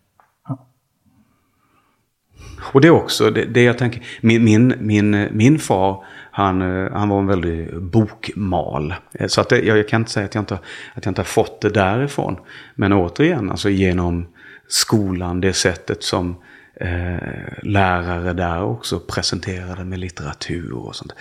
[2.62, 4.04] Och det är också det, det jag tänker.
[4.22, 6.04] Min, min, min, min far
[6.38, 8.94] han, eh, han var en väldig bokmal.
[9.14, 10.54] Eh, så att det, jag, kan inte säga att jag inte,
[10.94, 12.38] att jag inte har fått det därifrån.
[12.76, 14.28] Men återigen, alltså genom
[14.68, 16.36] skolan, det sättet som
[16.76, 17.18] eh,
[17.64, 21.14] lärare där också presenterade med litteratur och sånt.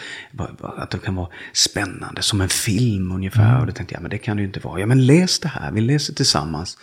[0.60, 3.50] Att det kan vara spännande, som en film ungefär.
[3.50, 3.60] Mm.
[3.60, 4.80] Och det tänkte jag, men det kan det ju inte vara.
[4.80, 6.78] Ja, men läs det här, vi läser tillsammans.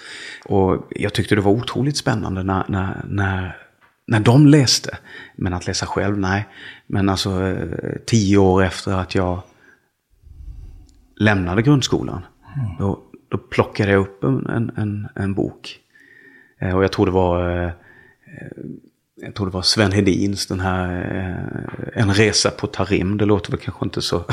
[0.46, 3.63] Och jag tyckte det var otroligt spännande när, när, när
[4.06, 4.98] när de läste.
[5.36, 6.46] Men att läsa själv, nej.
[6.88, 9.42] Men alltså eh, tio år efter att jag
[11.16, 12.26] lämnade grundskolan.
[12.56, 12.78] Mm.
[12.80, 15.80] Då, då plockade jag upp en, en, en bok.
[16.60, 17.72] Eh, och jag tror det var eh,
[19.26, 20.88] jag tror det var Sven Hedins, den här
[21.96, 23.18] eh, En resa på Tarim.
[23.18, 24.24] Det låter väl kanske inte så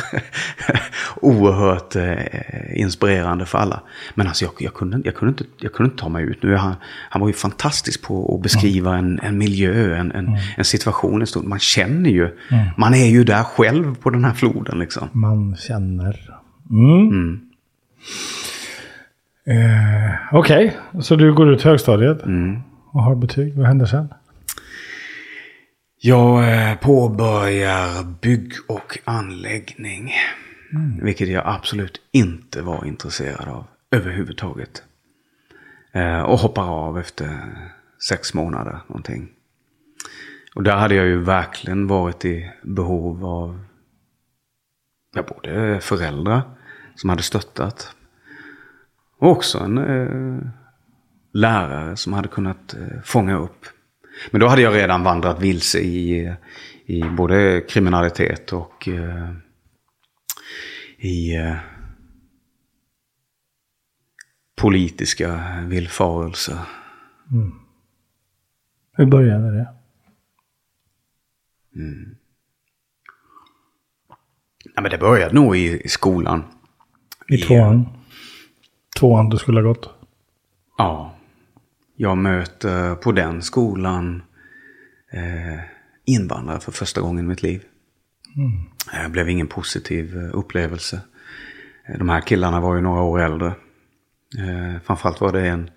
[1.16, 3.80] oerhört eh, inspirerande för alla.
[4.14, 6.42] Men alltså jag, jag, kunde, jag, kunde inte, jag kunde inte ta mig ut.
[6.42, 6.74] Nu han,
[7.10, 9.04] han var ju fantastisk på att beskriva mm.
[9.04, 10.40] en, en miljö, en, en, mm.
[10.56, 11.22] en situation.
[11.22, 12.66] En man känner ju, mm.
[12.76, 15.08] man är ju där själv på den här floden liksom.
[15.12, 16.30] Man känner.
[19.46, 21.02] Eh, Okej, okay.
[21.02, 22.60] så du går ut högstadiet mm.
[22.92, 23.54] och har betyg.
[23.56, 24.08] Vad händer sen?
[26.02, 30.12] Jag eh, påbörjar bygg och anläggning.
[30.72, 31.04] Mm.
[31.04, 34.82] Vilket jag absolut inte var intresserad av överhuvudtaget.
[35.92, 37.40] Eh, och hoppar av efter
[38.08, 39.28] sex månader någonting.
[40.54, 43.64] Och där hade jag ju verkligen varit i behov av
[45.14, 46.42] ja, både föräldrar
[46.94, 47.94] som hade stöttat.
[49.18, 50.40] Och också en eh,
[51.32, 53.66] lärare som hade kunnat eh, fånga upp
[54.30, 56.34] men då hade jag redan vandrat vilse i,
[56.86, 59.32] i både kriminalitet och uh,
[60.98, 61.56] i uh,
[64.56, 66.58] politiska villfarelser.
[67.32, 67.52] Mm.
[68.92, 69.68] Hur började det?
[71.76, 72.16] Mm.
[74.74, 76.44] Ja, men det började nog i, i skolan.
[77.28, 77.88] I tvåan?
[78.98, 79.90] Tvåan du skulle ha gått?
[80.78, 81.19] Ja
[82.00, 84.22] jag möter på den skolan
[85.12, 85.60] eh,
[86.04, 87.62] invandrare för första gången i mitt liv.
[88.36, 89.04] Mm.
[89.04, 91.00] Det blev ingen positiv eh, upplevelse.
[91.88, 93.46] Eh, de här killarna var ju några år äldre.
[94.38, 95.70] Eh, framförallt var det en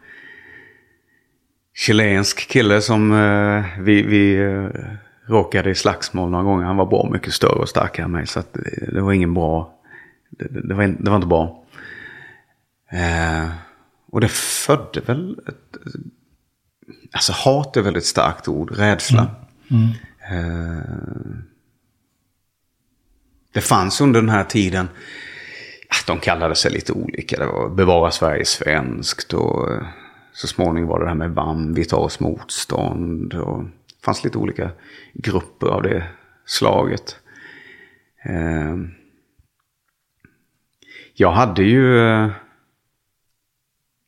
[1.74, 4.68] chilensk kille som eh, vi, vi eh,
[5.28, 6.66] råkade i slagsmål några gånger.
[6.66, 8.28] Han var bra mycket större och starkare än mig.
[8.28, 8.58] Så att
[8.94, 9.80] det var ingen bra
[10.30, 11.64] det, det, det, var, det var inte bra.
[12.92, 13.50] Eh,
[14.14, 15.40] och det födde väl...
[15.48, 15.78] Ett,
[17.12, 18.72] alltså hat är väldigt starkt ord.
[18.78, 19.36] Rädsla.
[19.72, 19.90] Mm.
[20.30, 20.78] Mm.
[20.78, 20.84] Eh,
[23.54, 24.88] det fanns under den här tiden...
[26.08, 27.40] De kallade sig lite olika.
[27.40, 29.86] Det var Bevara Sverige svenskt och eh,
[30.34, 33.34] så småningom var det det här med VAM, Vi tar oss motstånd.
[33.34, 34.72] Och det fanns lite olika
[35.14, 36.08] grupper av det
[36.46, 37.18] slaget.
[38.24, 38.76] Eh,
[41.14, 42.00] jag hade ju...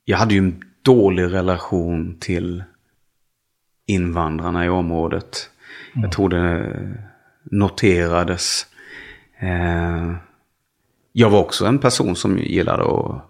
[0.06, 2.64] Jag hade ju en dålig relation till
[3.86, 5.50] invandrarna i området.
[5.94, 6.04] Mm.
[6.04, 6.74] Jag tror det
[7.44, 8.66] noterades.
[9.40, 10.14] Eh,
[11.14, 13.26] jag var också en person som gillade att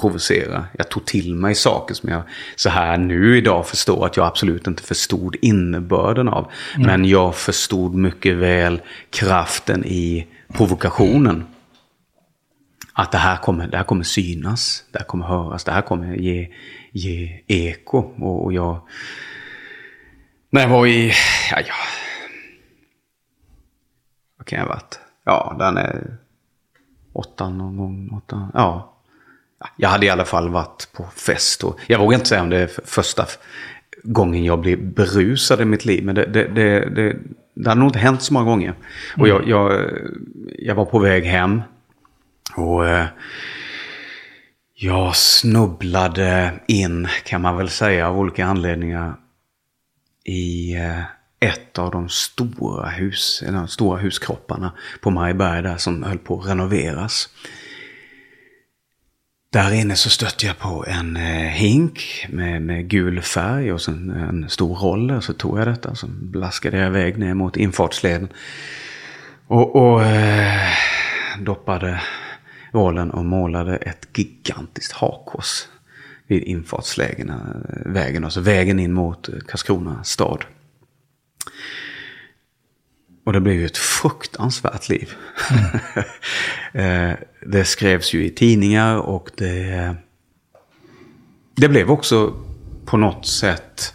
[0.00, 0.66] provocera.
[0.78, 2.22] Jag tog till mig saker som jag
[2.56, 6.50] så här nu idag förstår att jag absolut inte förstod innebörden av.
[6.74, 6.86] Mm.
[6.86, 11.44] Men jag förstod mycket väl kraften i provokationen.
[12.96, 16.14] Att det här kommer, det här kommer synas, det här kommer höras, det här kommer
[16.14, 16.48] ge,
[16.92, 17.98] ge eko.
[17.98, 18.80] Och, och jag...
[20.50, 21.12] När jag var i...
[21.50, 21.74] Ja, ja.
[24.36, 25.00] Vad kan jag ha varit?
[25.24, 26.16] Ja, den är...
[27.12, 28.10] Åtta någon gång.
[28.10, 28.94] Åtta, ja,
[29.76, 31.64] jag hade i alla fall varit på fest.
[31.64, 33.26] Och jag vågar inte säga om det är första
[34.02, 36.04] gången jag blev berusad i mitt liv.
[36.04, 37.16] Men det, det, det, det,
[37.54, 38.74] det hade nog inte hänt så många gånger.
[39.16, 39.90] Och jag, jag,
[40.58, 41.62] jag var på väg hem.
[42.52, 43.06] Och eh,
[44.74, 49.14] jag snubblade in, kan man väl säga, av olika anledningar.
[50.24, 51.02] I eh,
[51.40, 56.46] ett av de stora, hus, de stora huskropparna på Marieberg där som höll på att
[56.46, 57.28] renoveras.
[59.52, 64.10] Där inne så stötte jag på en eh, hink med, med gul färg och sen
[64.10, 65.20] en stor roller.
[65.20, 68.28] Så tog jag detta och så blaskade jag iväg ner mot infartsleden.
[69.46, 70.68] Och, och eh,
[71.40, 72.00] doppade
[72.74, 75.66] rollen och målade ett gigantiskt hakkors
[76.26, 77.32] vid infartsvägen.
[77.86, 80.44] Vägen, alltså vägen in mot Karlskrona stad.
[83.24, 85.14] Och det blev ju ett fruktansvärt liv.
[86.72, 87.16] Mm.
[87.46, 89.96] det skrevs ju i tidningar och det,
[91.56, 92.34] det blev också
[92.84, 93.94] på något sätt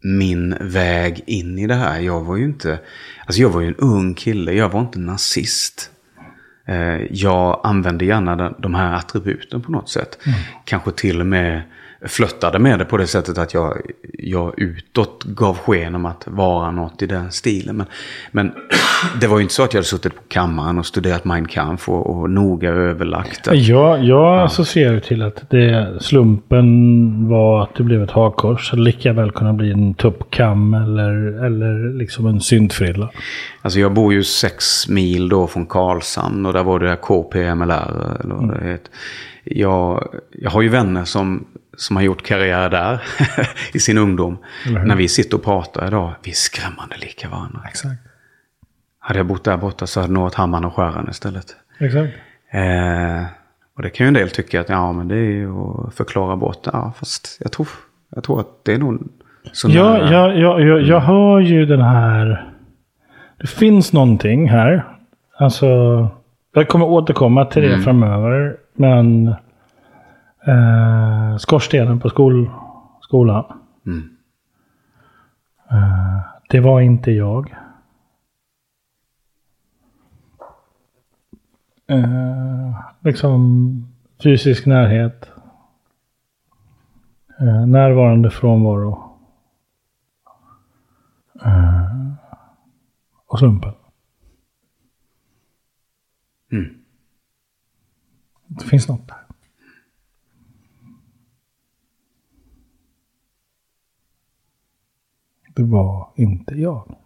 [0.00, 2.00] min väg in i det här.
[2.00, 2.78] Jag var ju inte,
[3.26, 5.90] alltså jag var ju en ung kille, jag var inte nazist.
[6.66, 10.18] Eh, jag använde gärna de här attributen på något sätt.
[10.26, 10.38] Mm.
[10.64, 11.62] Kanske till och med
[12.00, 13.80] flöttade med det på det sättet att jag,
[14.12, 17.76] jag utåt gav sken om att vara något i den stilen.
[17.76, 17.86] Men,
[18.30, 18.52] men
[19.20, 21.88] det var ju inte så att jag hade suttit på kammaren och studerat Mein Kampf
[21.88, 23.48] och, och noga överlagt.
[23.48, 24.44] Att, ja, jag ja.
[24.44, 28.70] associerar till att det, slumpen var att det blev ett hakkors.
[28.70, 33.10] Det lika väl kunna bli en tuppkam eller, eller liksom en syntfrilla.
[33.62, 38.20] Alltså jag bor ju sex mil då från Karlshamn och där var det KPMLR.
[38.20, 38.48] Eller mm.
[38.48, 38.78] det
[39.50, 41.44] jag, jag har ju vänner som
[41.76, 43.02] som har gjort karriär där
[43.72, 44.38] i sin ungdom.
[44.84, 47.60] När vi sitter och pratar idag, vi är skrämmande lika varandra.
[47.68, 48.00] Exakt.
[48.98, 51.56] Hade jag bott där borta så hade jag nått hammaren och skäran istället.
[51.78, 52.12] Exakt.
[52.50, 53.24] Eh,
[53.76, 56.36] och det kan ju en del tycka att ja, men det är ju att förklara
[56.36, 56.66] bort.
[56.72, 57.68] Ja, fast jag tror,
[58.14, 59.02] jag tror att det är nog
[59.52, 60.12] så ja, nära.
[60.12, 62.52] Ja, ja, ja, jag hör ju den här...
[63.38, 64.84] Det finns någonting här.
[65.38, 65.66] Alltså,
[66.54, 67.82] jag kommer återkomma till det mm.
[67.82, 68.56] framöver.
[68.74, 69.34] Men
[70.46, 72.50] eh, skorstenen på skol,
[73.00, 73.44] skolan.
[73.86, 74.16] Mm.
[75.70, 77.56] Eh, det var inte jag.
[81.86, 85.30] Eh, liksom fysisk närhet.
[87.40, 89.18] Eh, närvarande frånvaro.
[91.44, 92.12] Eh,
[93.26, 93.72] och slumpen.
[96.52, 96.74] Mm.
[98.46, 99.25] Det finns något där.
[105.56, 106.96] Det var inte jag.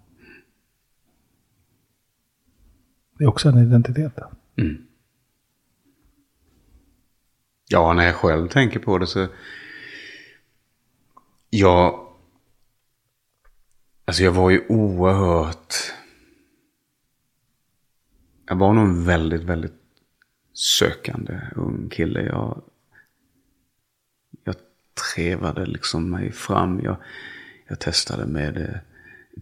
[3.19, 4.19] Det är också en identitet.
[4.57, 4.87] Mm.
[7.69, 9.27] Ja, när jag själv tänker på det så...
[11.51, 12.07] Jag...
[14.05, 15.74] Alltså jag var ju oerhört...
[18.47, 19.81] Jag var nog en väldigt, väldigt
[20.53, 22.22] sökande ung kille.
[22.22, 22.62] Jag,
[24.45, 24.55] jag
[25.14, 26.81] trevade liksom mig fram.
[26.81, 26.97] Jag,
[27.71, 28.79] jag testade med eh,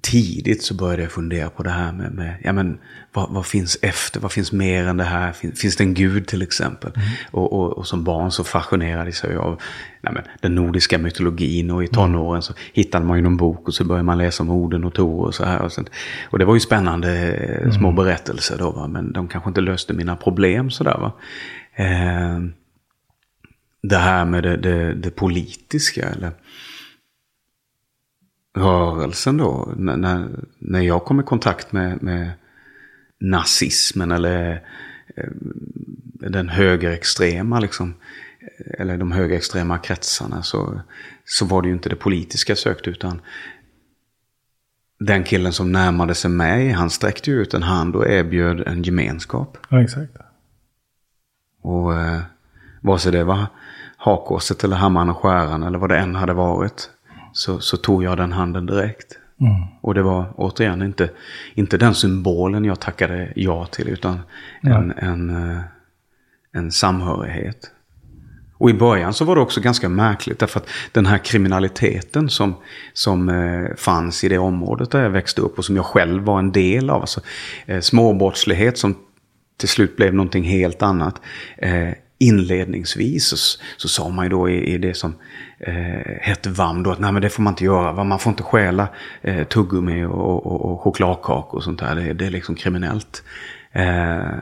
[0.01, 2.79] tidigt så började jag fundera på det här med, med ja men
[3.13, 5.33] vad, vad, finns efter, vad finns mer än det här?
[5.33, 6.93] Finns, finns det en gud till exempel?
[6.95, 7.09] Mm.
[7.31, 9.61] Och, och, och, som barn så fascinerades jag av
[10.01, 13.75] nej men, den nordiska mytologin och i tonåren så hittade man ju någon bok och
[13.75, 15.61] så började man läsa om Oden och Tor och så här.
[15.61, 15.85] Och, så,
[16.31, 17.73] och det var ju spännande mm.
[17.73, 18.87] små berättelser då, va?
[18.87, 20.99] men de kanske inte löste mina problem sådär.
[20.99, 21.13] Va?
[21.75, 22.39] Eh,
[23.83, 26.33] det här med det, det, det politiska eller
[28.59, 30.29] rörelsen då, när,
[30.59, 32.31] när jag kom i kontakt med, med
[33.19, 34.53] nazismen eller
[35.17, 35.31] eh,
[36.13, 37.95] den högerextrema, liksom,
[38.79, 40.81] eller de högerextrema kretsarna, så,
[41.25, 43.21] så var det ju inte det politiska sökt utan
[44.99, 48.83] den killen som närmade sig mig, han sträckte ju ut en hand och erbjöd en
[48.83, 49.59] gemenskap.
[49.69, 50.17] Ja, exakt.
[51.63, 52.21] Och eh,
[52.81, 53.47] vare sig det var
[53.97, 56.91] hakorset eller hammaren och skäran eller vad det än hade varit
[57.39, 59.19] så, så tog jag den handen direkt.
[59.41, 59.53] Mm.
[59.81, 61.11] Och det var återigen inte,
[61.55, 64.21] inte den symbolen jag tackade ja till utan
[64.63, 64.77] ja.
[64.77, 65.61] En, en, eh,
[66.53, 67.71] en samhörighet.
[68.53, 72.55] Och i början så var det också ganska märkligt därför att den här kriminaliteten som,
[72.93, 76.39] som eh, fanns i det området där jag växte upp och som jag själv var
[76.39, 77.01] en del av.
[77.01, 77.21] Alltså,
[77.67, 78.95] eh, småbrottslighet som
[79.57, 81.21] till slut blev någonting helt annat.
[81.59, 83.37] Eh, inledningsvis så,
[83.77, 85.15] så sa man ju då i, i det som
[85.61, 87.93] eh, hette VAM då att nej men det får man inte göra.
[87.93, 88.05] Va?
[88.05, 88.89] Man får inte stjäla
[89.23, 91.95] eh, tuggummi och, och, och chokladkakor och sånt där.
[91.95, 93.23] Det, det är liksom kriminellt.
[93.73, 94.33] Eh, eh,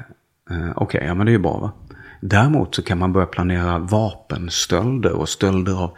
[0.50, 1.72] Okej, okay, ja men det är ju bra va.
[2.20, 5.96] Däremot så kan man börja planera vapenstölder och stölder av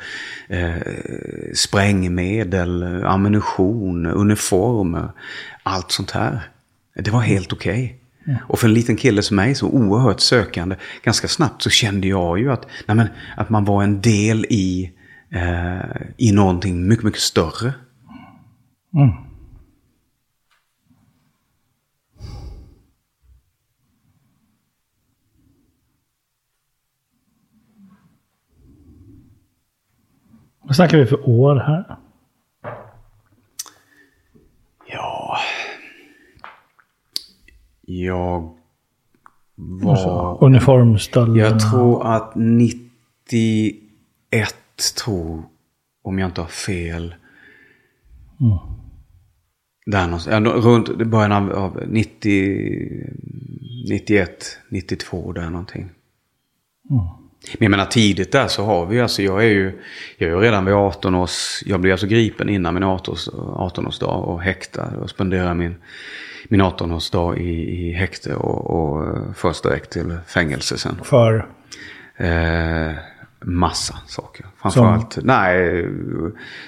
[0.48, 0.74] eh,
[1.54, 5.08] sprängmedel, ammunition, uniformer.
[5.62, 6.40] Allt sånt här.
[6.94, 7.84] Det var helt okej.
[8.22, 8.36] Okay.
[8.40, 12.38] Och för en liten kille som mig, så oerhört sökande, ganska snabbt så kände jag
[12.38, 14.92] ju att, nej men, att man var en del i,
[15.30, 17.74] eh, i någonting mycket, mycket större.
[18.94, 19.10] Mm.
[30.60, 31.96] Vad snackar vi för år här?
[37.90, 38.54] Jag
[39.54, 40.44] var...
[40.44, 41.48] Uniformstölderna?
[41.48, 42.86] Jag tror att 91
[44.94, 45.42] tror,
[46.02, 47.14] om jag inte har fel.
[48.40, 48.58] Mm.
[49.86, 53.06] Där någonstans, runt början av, av 90,
[53.90, 55.90] 91, 92 där någonting.
[56.90, 57.04] Mm.
[57.58, 59.82] Men jag menar tidigt där så har vi alltså, jag är ju,
[60.18, 64.42] jag är ju redan vid 18 års, jag blev alltså gripen innan min 18-årsdag och
[64.42, 65.74] häktad och spenderar min
[66.48, 71.00] min 18-årsdag i, i häkte och, och först direkt till fängelse sen.
[71.04, 71.48] För?
[72.16, 72.92] Eh,
[73.40, 74.46] massa saker.
[74.56, 75.26] Framförallt, Som?
[75.26, 75.88] nej,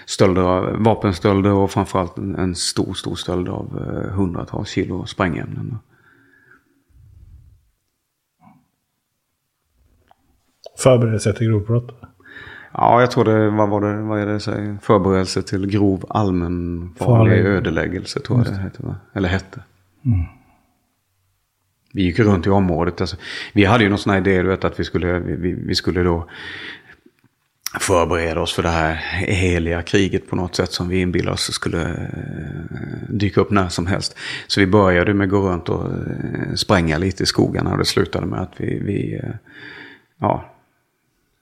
[0.07, 5.79] stölder, vapenstölder och framförallt en, stor, stor stöld av eh, hundratals kilo sprängämnen.
[10.79, 12.01] Förberedelse till grovbrott?
[12.73, 14.79] Ja, jag tror det, vad var det, vad är det säger?
[14.83, 18.83] Förberedelse till grov allmänfarlig ödeläggelse tror jag det heter.
[18.85, 18.97] Va?
[19.13, 19.63] Eller hette.
[20.05, 20.40] Mm.
[21.93, 23.01] Vi gick runt i området.
[23.01, 23.17] Alltså,
[23.53, 26.03] vi hade ju någon sån här idé, du vet, att vi skulle, vi, vi skulle
[26.03, 26.27] då
[27.79, 28.95] förbereda oss för det här
[29.27, 33.87] heliga kriget på något sätt som vi inbillade oss skulle eh, dyka upp när som
[33.87, 34.17] helst.
[34.47, 37.85] Så vi började med att gå runt och eh, spränga lite i skogarna och det
[37.85, 39.35] slutade med att vi, vi eh,
[40.19, 40.55] ja,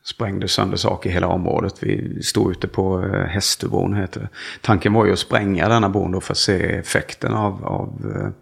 [0.05, 1.75] sprängde sönder saker i hela området.
[1.81, 4.29] Vi stod ute på Hästöbron, Hästubron heter det.
[4.61, 8.33] Tanken var ju att spränga denna bron då för att se effekten av, av,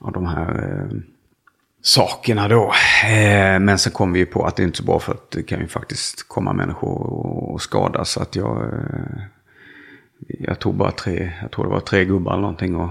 [0.00, 0.98] av de här eh,
[1.86, 2.72] sakerna då.
[3.04, 5.30] Eh, men sen kom vi ju på att det inte är så bra för att
[5.30, 7.02] det kan ju faktiskt komma människor
[7.52, 8.10] och skadas.
[8.10, 9.22] Så att jag, eh,
[10.28, 12.90] jag tog bara tre, jag tror det var tre gubbar eller någonting och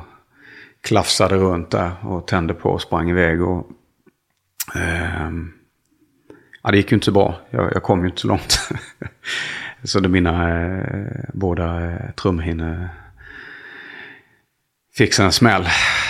[0.82, 3.42] klafsade runt där och tände på och sprang iväg.
[3.42, 3.68] Och,
[4.76, 5.30] eh,
[6.64, 7.36] Ja, det gick ju inte så bra.
[7.50, 8.60] Jag, jag kom ju inte så långt.
[9.84, 12.90] så det mina eh, båda eh, trumhinnor
[14.94, 15.68] fick sig en smäll.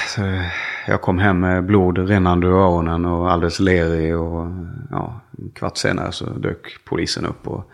[0.07, 0.45] Så eh,
[0.87, 4.17] jag kom hem med blod rinnande ur öronen och alldeles lerig.
[4.17, 4.47] Och
[4.91, 7.47] ja, en kvart senare så dök polisen upp.
[7.47, 7.69] Och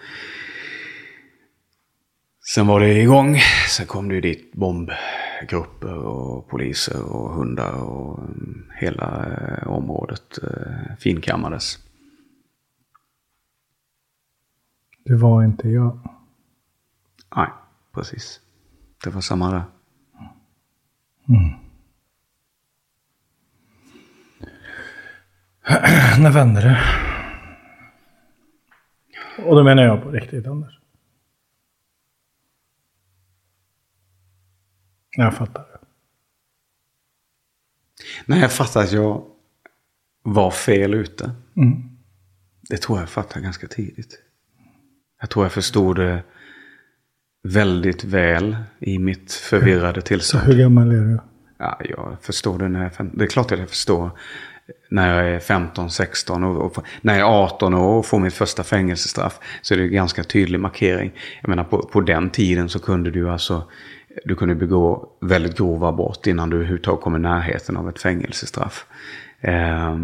[2.53, 3.37] sen var det igång.
[3.69, 8.19] Sen kom det ju dit bombgrupper och poliser och hundar och
[8.79, 11.79] hela eh, området eh, finkammades.
[15.05, 15.99] Det var inte jag.
[17.35, 17.49] Nej,
[17.93, 18.39] precis.
[19.03, 19.63] Det var samma där.
[21.29, 21.70] Mm.
[26.19, 26.79] När vände det?
[29.45, 30.79] Och då menar jag på riktigt, Anders.
[35.17, 35.65] Jag fattar.
[38.25, 39.25] När jag fattade att jag
[40.23, 41.31] var fel ute.
[41.55, 41.81] Mm.
[42.69, 44.19] Det tror jag fattade ganska tidigt.
[45.19, 46.23] Jag tror jag förstod det
[47.43, 50.43] väldigt väl i mitt förvirrade Så tillstånd.
[50.43, 51.19] hur gammal är du?
[51.57, 54.11] Ja, jag förstår det när jag Det är klart att jag förstår
[54.89, 58.33] när jag är 15, 16 och, och när jag är 18 år och får mitt
[58.33, 59.39] första fängelsestraff.
[59.61, 61.11] Så är det en ganska tydlig markering.
[61.41, 63.63] Jag menar på, på den tiden så kunde du alltså
[64.25, 68.85] du kunde begå väldigt grova brott innan du överhuvudtaget kom i närheten av ett fängelsestraff.
[69.41, 69.97] Eh,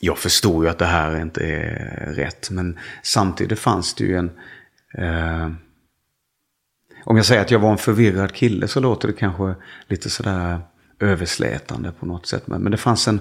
[0.00, 2.50] jag förstår ju att det här inte är rätt.
[2.50, 4.30] Men samtidigt fanns det ju en...
[4.98, 5.50] Eh,
[7.04, 9.54] om jag säger att jag var en förvirrad kille så låter det kanske
[9.88, 10.60] lite sådär
[11.00, 12.46] överslätande på något sätt.
[12.46, 13.20] Men, men det fanns en,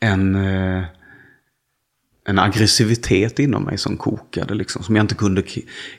[0.00, 0.84] en, eh,
[2.24, 4.54] en aggressivitet inom mig som kokade.
[4.54, 5.42] Liksom, som jag inte kunde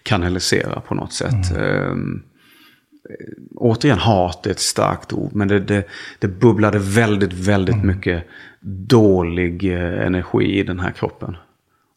[0.03, 1.57] kanalisera på något sätt.
[1.57, 2.23] Ehm,
[3.55, 5.35] återigen, hat är ett starkt ord.
[5.35, 5.87] Men det, det,
[6.19, 8.23] det bubblade väldigt, väldigt mycket
[8.87, 11.35] dålig eh, energi i den här kroppen.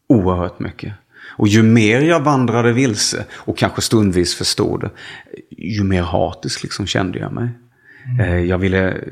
[0.07, 0.93] Oerhört mycket.
[1.37, 4.89] Och ju mer jag vandrade vilse och kanske stundvis förstod det,
[5.49, 7.49] ju mer hatisk liksom kände jag mig.
[8.19, 9.03] Eh, Jag ville,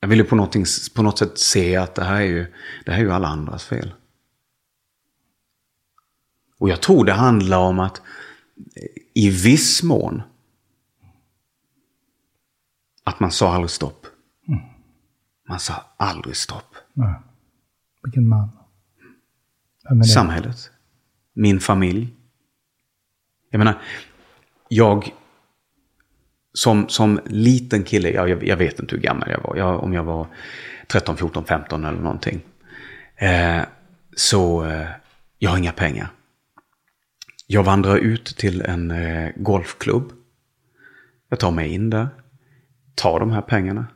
[0.00, 0.48] jag ville på,
[0.94, 2.52] på något sätt se att det här, är ju,
[2.84, 3.94] det här är ju alla andras fel.
[6.58, 7.98] Och jag tror det handlar om att
[8.76, 10.22] eh, i viss mån
[13.04, 14.06] att man sa aldrig stopp.
[15.48, 16.76] Man sa aldrig stopp.
[16.92, 17.14] Nej.
[18.02, 18.48] Vilken man.
[20.14, 20.70] Samhället.
[21.32, 22.14] Min familj.
[23.50, 23.82] Jag menar,
[24.68, 25.12] jag
[26.54, 29.92] som, som liten kille, jag, jag jag vet inte hur gammal jag var, jag, om
[29.92, 30.26] jag var
[30.86, 32.40] 13, 14, 15 eller någonting.
[33.16, 33.62] Eh,
[34.16, 34.86] så eh,
[35.38, 36.08] jag har inga pengar.
[37.46, 40.12] Jag vandrar ut till en eh, golfklubb.
[41.28, 42.08] Jag tar mig in där,
[42.94, 43.86] tar de här pengarna,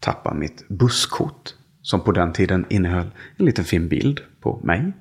[0.00, 4.92] tappar mitt busskort som på den tiden innehöll en liten fin bild på mig.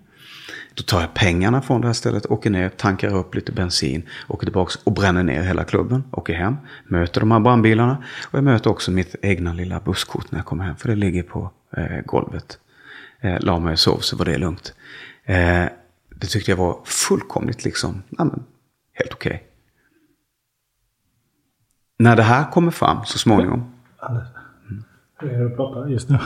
[0.78, 4.46] Då tar jag pengarna från det här stället, åker ner, tankar upp lite bensin, åker
[4.46, 8.70] tillbaka och bränner ner hela klubben, åker hem, möter de här brandbilarna och jag möter
[8.70, 12.60] också mitt egna lilla busskort när jag kommer hem, för det ligger på eh, golvet.
[13.22, 14.74] Eh, la mig och sov så var det lugnt.
[15.26, 15.66] Eh,
[16.16, 18.44] det tyckte jag var fullkomligt liksom, ja, men,
[18.94, 19.44] helt okej.
[22.00, 24.28] När det här kommer fram så småningom, Anders.
[25.20, 26.18] Hur är det att prata just nu?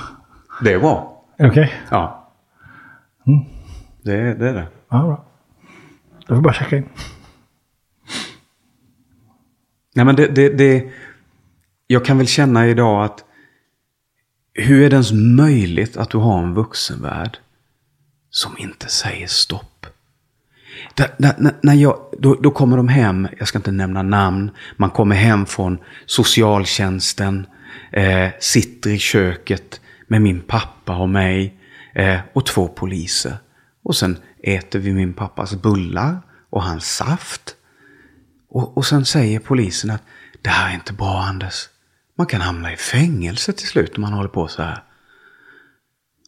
[0.63, 1.25] det är bra.
[1.37, 1.73] Är det okej?
[1.89, 2.17] Ja.
[4.03, 4.67] Det, är- det är det.
[4.89, 5.25] Ja, bra.
[6.27, 6.89] Då får bara checka in.
[9.95, 10.89] Nej, men det, det, det,
[11.87, 13.25] jag kan väl känna idag att
[14.53, 17.37] hur är det ens möjligt att du har en vuxenvärld
[18.29, 19.85] som inte säger stopp?
[20.95, 24.89] Där, när- när jag, då, då kommer de hem, jag ska inte nämna namn, man
[24.89, 27.47] kommer hem från socialtjänsten,
[27.91, 31.55] eh, sitter i köket med min pappa och mig
[31.93, 33.33] eh, och två poliser.
[33.83, 37.55] Och sen äter vi min pappas bullar och hans saft.
[38.47, 40.03] Och, och sen säger polisen att
[40.41, 41.69] det här är inte bra Anders.
[42.15, 44.83] Man kan hamna i fängelse till slut om man håller på så här.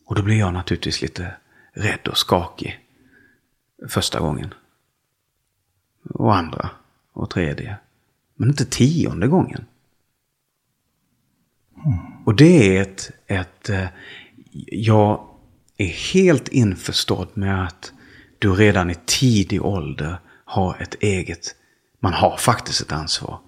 [0.05, 1.35] Och då blir jag naturligtvis lite
[1.73, 2.79] rädd och skakig.
[3.89, 4.53] Första gången.
[6.09, 6.69] Och andra.
[7.13, 7.77] Och tredje.
[8.35, 9.65] Men inte tionde gången.
[12.25, 13.69] Och det är ett, ett...
[13.69, 13.87] eh,
[14.71, 15.32] Jag
[15.83, 17.91] är helt införstådd med att
[18.39, 21.55] du redan i tidig ålder har ett eget...
[21.99, 23.39] Man har faktiskt ett ansvar.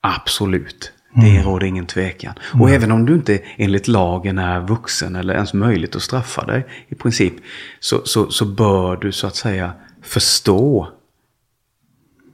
[0.00, 0.92] Absolut.
[1.14, 2.34] Det råder ingen tvekan.
[2.60, 6.66] Och även om du inte enligt lagen är vuxen eller ens möjligt att straffa dig
[6.88, 7.34] i princip.
[7.80, 10.88] Så, så, så bör du så att säga förstå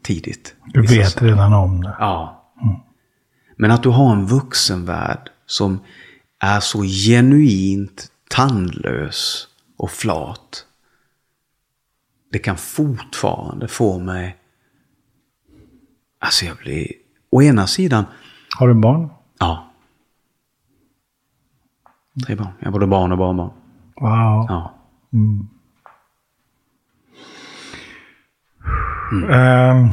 [0.02, 0.54] tidigt.
[0.64, 1.96] Du vet redan om det.
[1.98, 2.52] Ja.
[3.56, 5.80] Men att du har en vuxenvärld som
[6.40, 10.66] är så genuint tandlös och flat.
[12.32, 14.36] Det kan fortfarande få mig...
[16.18, 16.86] Alltså jag blir...
[17.30, 18.04] Å ena sidan...
[18.58, 19.08] Har du barn?
[19.38, 19.70] Ja.
[22.26, 22.52] Tre barn.
[22.58, 23.50] Jag har både barn och barnbarn.
[24.00, 24.46] Wow.
[24.48, 24.74] Ja.
[29.30, 29.90] Ehm,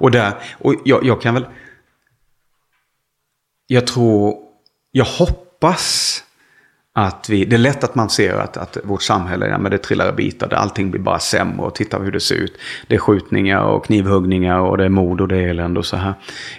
[0.00, 1.46] Och där, och jag, jag kan väl...
[3.66, 4.36] Jag tror,
[4.92, 6.22] jag hoppas
[6.92, 9.78] att vi, det är lätt att man ser att, att vårt samhälle, ja, men det
[9.78, 12.58] trillar i bitar, där allting blir bara sämre och titta hur det ser ut.
[12.86, 15.96] Det är skjutningar och knivhuggningar och det är mord och det är elände och så
[15.96, 16.14] här.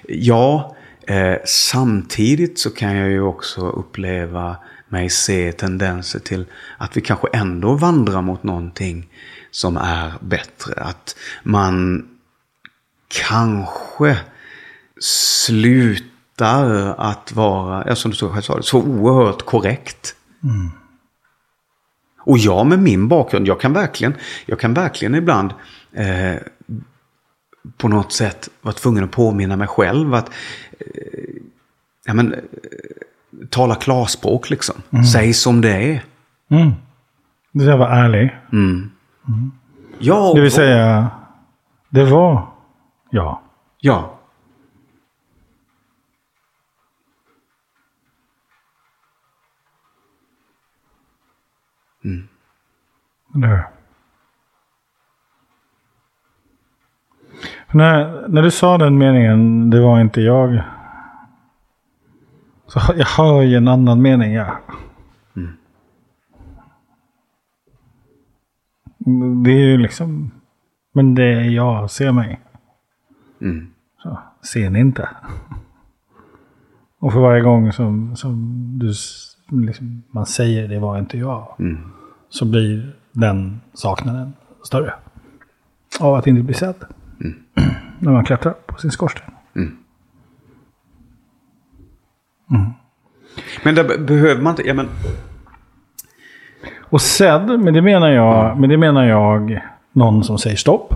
[0.08, 0.76] Ja,
[1.08, 4.58] eh, samtidigt så kan jag ju också uppleva
[4.90, 6.46] mig se tendenser till
[6.78, 9.10] att vi kanske ändå vandrar mot någonting
[9.52, 10.74] som är bättre.
[10.82, 12.06] Att man
[13.08, 14.18] kanske
[16.38, 20.16] slutar att vara, som du så sa, så oerhört korrekt.
[22.26, 24.14] Och jag med min bakgrund, jag kan verkligen,
[24.46, 25.54] jag kan verkligen ibland
[25.94, 26.36] eh,
[27.78, 30.30] på något sätt vara tvungen att påminna mig själv att
[30.80, 30.86] eh,
[32.06, 32.40] ja, men, eh,
[33.50, 34.76] tala klarspråk liksom.
[35.14, 36.04] Säg som det är.
[36.50, 36.72] Mm.
[37.54, 38.36] Det där var ärlig.
[40.00, 41.08] Ja, Det vill säga,
[41.90, 42.48] det var
[43.10, 43.42] ja.
[43.80, 44.17] Ja.
[53.34, 53.64] Hur?
[57.68, 60.64] För När, när du sa den meningen, det var inte jag.
[62.68, 64.60] Så jag hör ju en annan mening, ja.
[69.44, 70.32] Det är ju liksom,
[70.94, 72.40] men det är jag, ser mig.
[73.42, 73.68] Mm.
[74.04, 75.10] Så, ser ni inte?
[77.00, 78.94] Och för varje gång som, som du,
[79.66, 81.56] liksom, man säger det var inte jag.
[81.60, 81.97] Mm.
[82.30, 84.94] Så blir den saknaden större.
[86.00, 86.76] Av att inte bli sedd.
[88.00, 89.24] När man klättrar på sin skorsten.
[93.64, 94.88] Men det be- behöver man inte, ja men,
[96.90, 99.62] Och sedd, men det menar jag, men det menar jag
[99.94, 100.94] någon som säger stopp.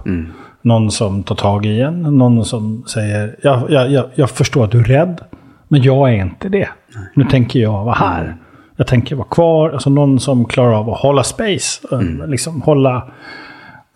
[0.61, 2.01] Någon som tar tag i en.
[2.01, 5.21] Någon som säger, jag, jag, jag, jag förstår att du är rädd.
[5.67, 6.69] Men jag är inte det.
[7.15, 8.37] Nu tänker jag vara här.
[8.81, 9.69] Jag tänker vara kvar.
[9.69, 11.87] Alltså någon som klarar av att hålla space.
[11.91, 13.07] eh, Liksom hålla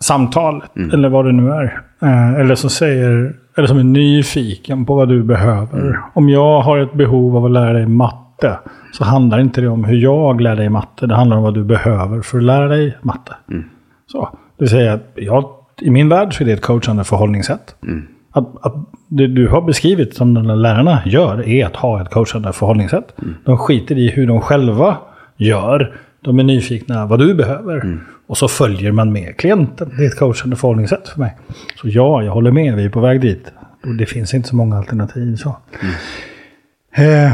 [0.00, 0.70] samtalet.
[0.92, 1.80] Eller vad det nu är.
[2.02, 5.98] Eh, Eller som säger, eller som är nyfiken på vad du behöver.
[6.14, 8.58] Om jag har ett behov av att lära dig matte.
[8.92, 11.06] Så handlar inte det om hur jag lär dig matte.
[11.06, 13.32] Det handlar om vad du behöver för att lära dig matte.
[14.12, 14.28] Så,
[14.58, 15.44] det vill säga att jag,
[15.80, 17.74] i min värld så är det ett coachande förhållningssätt.
[18.32, 18.74] Att, att
[19.08, 23.14] det du har beskrivit som de där lärarna gör är att ha ett coachande förhållningssätt.
[23.44, 24.96] De skiter i hur de själva
[25.36, 25.96] gör.
[26.20, 27.98] De är nyfikna vad du behöver.
[28.26, 29.92] Och så följer man med klienten.
[29.98, 31.36] Det är ett coachande förhållningssätt för mig.
[31.80, 32.74] Så ja, jag håller med.
[32.76, 33.52] Vi är på väg dit.
[33.86, 35.36] Och det finns inte så många alternativ.
[35.36, 35.56] Så.
[36.96, 37.32] Eh,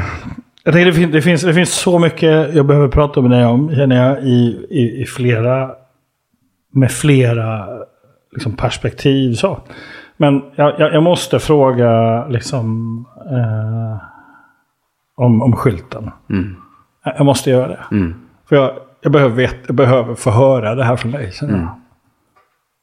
[0.65, 3.45] jag tänker det, fin- det, finns, det finns så mycket jag behöver prata med dig
[3.47, 5.71] om, känner jag, i, i, i flera,
[6.73, 7.67] med flera
[8.33, 9.35] liksom, perspektiv.
[9.35, 9.61] Så.
[10.23, 12.99] Men jag, jag, jag måste fråga liksom,
[13.31, 14.03] eh,
[15.15, 16.11] om, om skylten.
[17.05, 17.85] Jag jag måste göra det.
[18.49, 21.81] För jag, jag, behöver vet, jag behöver få höra det här från dig, känner jag.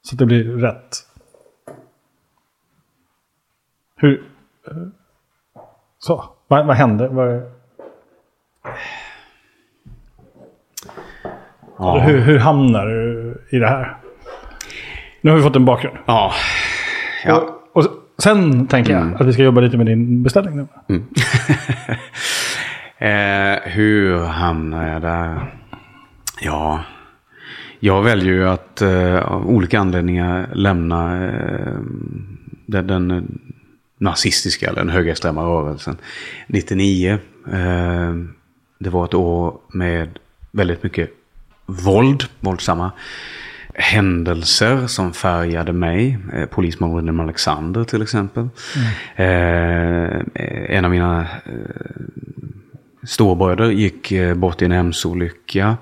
[0.02, 0.96] Så att det blir rätt.
[3.96, 4.22] Hur...
[4.70, 4.76] eh,
[5.98, 7.08] Så, vad, vad händer?
[7.08, 7.42] Vad,
[11.78, 11.98] ja.
[11.98, 13.96] hur, hur hamnar du i det här?
[15.20, 15.96] Nu har vi fått en bakgrund.
[16.06, 16.32] ja.
[17.24, 17.60] Ja.
[17.72, 21.02] Och, och sen tänker jag att vi ska jobba lite med din beställning nu.
[23.02, 25.54] Eh, hur hamnar jag där?
[26.40, 26.84] Ja,
[27.80, 31.78] jag väljer ju att eh, av olika anledningar lämna eh,
[32.66, 33.22] den, den eh,
[33.98, 35.96] nazistiska eller den högerextrema rörelsen
[36.46, 37.18] 99.
[37.52, 38.14] Eh,
[38.78, 40.18] det var ett år med
[40.50, 41.10] väldigt mycket
[41.66, 42.92] våld, våldsamma
[43.74, 46.18] händelser som färgade mig.
[46.34, 48.48] Eh, polismorden i Alexander till exempel.
[49.16, 50.20] Eh,
[50.76, 51.96] en av mina eh,
[53.02, 55.76] storbröder gick eh, bort i en hemsolycka.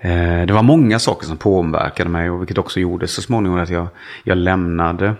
[0.00, 3.70] Eh, Det var många saker som påverkade mig och vilket också gjorde så småningom att
[3.70, 3.86] jag,
[4.24, 5.14] jag lämnade.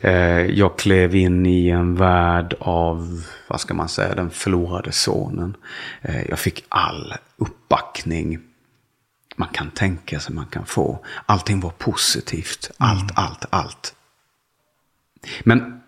[0.00, 5.56] Eh, Jag klev in i en värld av, vad ska man säga, den förlorade sonen.
[6.02, 8.38] Eh, Jag fick all uppbackning
[9.36, 11.04] man kan tänka sig man kan få.
[11.26, 12.70] Allting var positivt.
[12.78, 13.94] Allt, allt, allt.
[15.44, 15.82] Men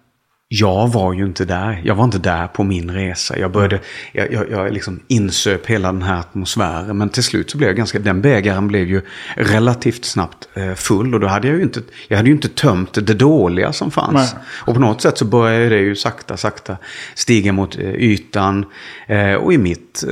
[0.48, 1.82] jag var ju inte där.
[1.84, 3.38] Jag var inte där på min resa.
[3.38, 3.80] Jag började,
[4.12, 6.98] jag, jag, jag liksom insöp hela den här atmosfären.
[6.98, 9.02] Men till slut så blev jag ganska, den bägaren blev ju
[9.36, 11.14] relativt snabbt eh, full.
[11.14, 14.34] Och då hade jag ju inte, jag hade ju inte tömt det dåliga som fanns.
[14.34, 14.42] Nej.
[14.48, 16.76] Och på något sätt så började det ju sakta, sakta
[17.14, 18.64] stiga mot eh, ytan.
[19.06, 20.04] Eh, och i mitt,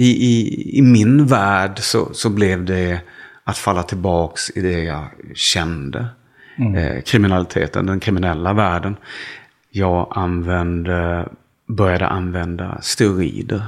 [0.00, 3.00] i, i, i min värld så, så blev det
[3.44, 6.06] att falla tillbaks i det jag kände.
[6.76, 8.96] Eh, kriminaliteten, den kriminella världen.
[9.70, 11.28] Jag använde,
[11.68, 13.62] började använda steroider.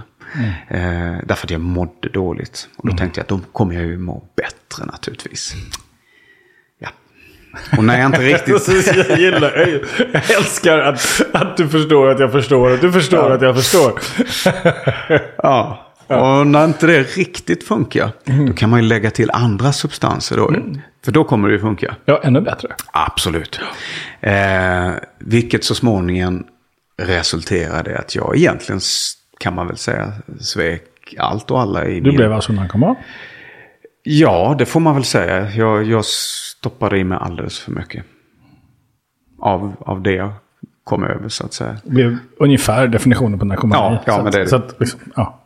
[0.69, 2.69] Eh, därför att jag mådde dåligt.
[2.77, 5.55] Och då tänkte jag att då kommer jag ju må bättre naturligtvis.
[6.79, 6.89] Ja.
[7.77, 8.97] Och när jag inte riktigt...
[9.09, 13.35] jag gillar, jag älskar att, att du förstår att jag förstår att du förstår Ja.
[13.35, 14.01] att jag förstår.
[15.37, 15.87] Ja.
[16.11, 18.13] Och när inte det riktigt funkar,
[18.47, 20.55] då kan man ju lägga till andra substanser då.
[21.05, 21.97] För då kommer det ju funka.
[22.05, 22.69] Ja, ännu bättre.
[22.93, 23.61] Absolut.
[24.21, 26.45] Eh, vilket så småningom
[27.03, 28.81] resulterade i att jag egentligen,
[29.39, 30.83] kan man väl säga, svek
[31.19, 32.17] allt och alla i Du min...
[32.17, 32.97] blev alltså narkoman?
[34.03, 35.51] Ja, det får man väl säga.
[35.51, 38.05] Jag, jag stoppade i mig alldeles för mycket.
[39.39, 40.33] Av, av det jag
[40.85, 41.77] kom över så att säga.
[41.85, 43.97] Det blev ungefär definitionen på narkomani.
[43.97, 44.49] Ja, ja, men det är det.
[44.49, 45.43] Så att, liksom, ja.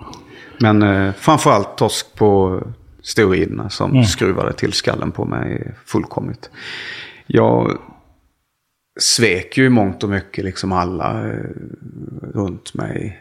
[0.60, 2.62] Men eh, framförallt torsk på
[3.02, 6.50] steroiderna som skruvade till skallen på mig fullkomligt.
[7.26, 7.78] Jag
[9.00, 11.50] svek ju i mångt och mycket liksom alla eh,
[12.22, 13.20] runt mig.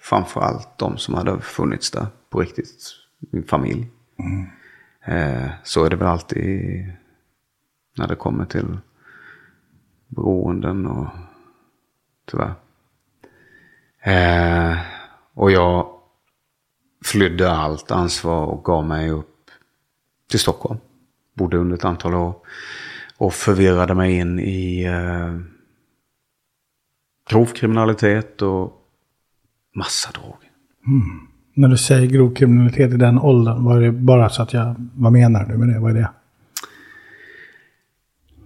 [0.00, 2.94] Framförallt de som hade funnits där på riktigt.
[3.30, 3.90] Min familj.
[5.04, 6.92] Eh, så är det väl alltid
[7.96, 8.78] när det kommer till
[10.08, 11.06] beroenden och
[12.30, 12.54] tyvärr.
[14.00, 14.78] Eh,
[15.34, 15.97] och jag
[17.04, 19.50] flydde allt ansvar och gav mig upp
[20.30, 20.78] till Stockholm.
[21.34, 22.34] Bodde under ett antal år.
[23.16, 25.38] Och förvirrade mig in i eh,
[27.30, 28.72] grov kriminalitet och
[29.74, 30.50] massa droger.
[31.54, 34.74] När du säger grov kriminalitet i den åldern, var det bara så att jag...
[34.94, 35.80] Vad menar du med det?
[35.80, 36.10] Vad är det?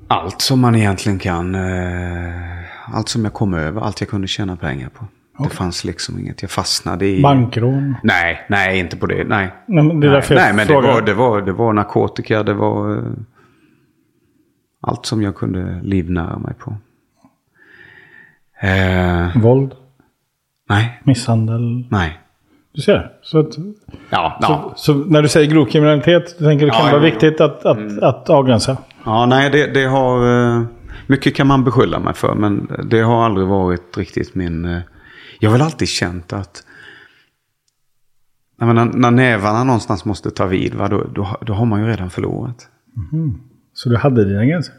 [0.08, 1.54] Allt som man egentligen kan.
[1.54, 5.06] Eh, allt som jag kom över, allt jag kunde tjäna pengar på.
[5.42, 6.42] Det fanns liksom inget.
[6.42, 7.22] Jag fastnade i...
[7.22, 7.94] Bankrån?
[8.02, 9.24] Nej, nej, inte på det.
[9.24, 9.52] Nej.
[9.66, 12.96] Nej, men det nej, nej men det var, det, var, det var narkotika, det var
[12.96, 13.02] eh,
[14.80, 16.76] allt som jag kunde livnära mig på.
[18.66, 19.72] Eh, Våld?
[20.68, 21.86] nej, Misshandel?
[21.90, 22.18] nej.
[22.74, 23.10] Du ser.
[23.22, 23.56] Så, att,
[24.10, 24.72] Ja, så, ja.
[24.76, 27.98] så när du säger grov kriminalitet, du tänker det kan Ja, vara viktigt att, att,
[28.02, 28.76] att avgränsa?
[29.04, 30.46] ja nej, det, det har...
[30.56, 30.62] eh,
[31.06, 34.80] Mycket kan man beskylla mig för, men det har aldrig varit riktigt min...
[35.42, 36.64] Jag har väl alltid känt att...
[38.58, 41.86] Jag menar, när nävarna någonstans måste ta vid, va, då, då, då har man ju
[41.86, 42.68] redan förlorat.
[43.74, 44.74] Så du hade dina gränser?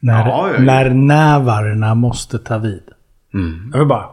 [0.00, 0.60] När, Ja, ja, ja.
[0.60, 2.82] när nävarna måste ta vid.
[3.34, 3.70] Mm.
[3.72, 4.06] Jag vill bara...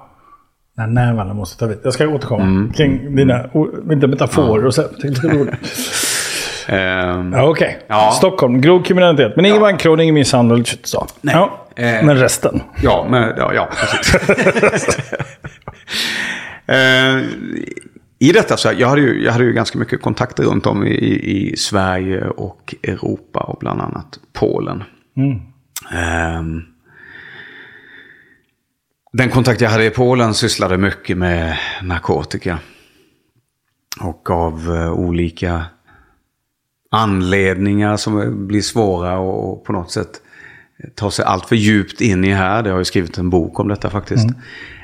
[0.78, 1.78] När nävarna måste ta vid.
[1.84, 2.74] Jag ska återkomma Mm.
[2.74, 4.82] kring dina o- inte metaforer och så.
[6.68, 7.80] Ehm, Ja, Okej.
[7.88, 8.11] Ja.
[8.11, 9.36] Stockholm, grov kriminalitet.
[9.36, 10.66] Men ingen bankrån, ingen misshandel.
[10.84, 11.07] Så.
[11.22, 11.36] Nej.
[11.36, 11.64] Ja.
[11.76, 12.05] Eh.
[12.05, 12.61] Men resten?
[12.82, 14.97] Ja, men, ja, ja precis.
[16.67, 17.21] Eh,
[18.19, 20.93] I detta så, jag hade, ju, jag hade ju ganska mycket kontakter runt om i,
[20.93, 24.84] i, Sverige och Europa och bland annat Polen.
[25.17, 25.39] Mm.
[25.91, 26.61] Ehm,
[29.13, 32.59] den kontakt jag hade i Polen sysslade mycket med narkotika.
[34.01, 35.65] Och av eh, olika
[36.91, 40.21] anledningar som blir svåra och på något sätt
[40.95, 42.63] ta sig allt för djupt in i här.
[42.63, 44.28] Det har ju skrivit en bok om detta faktiskt.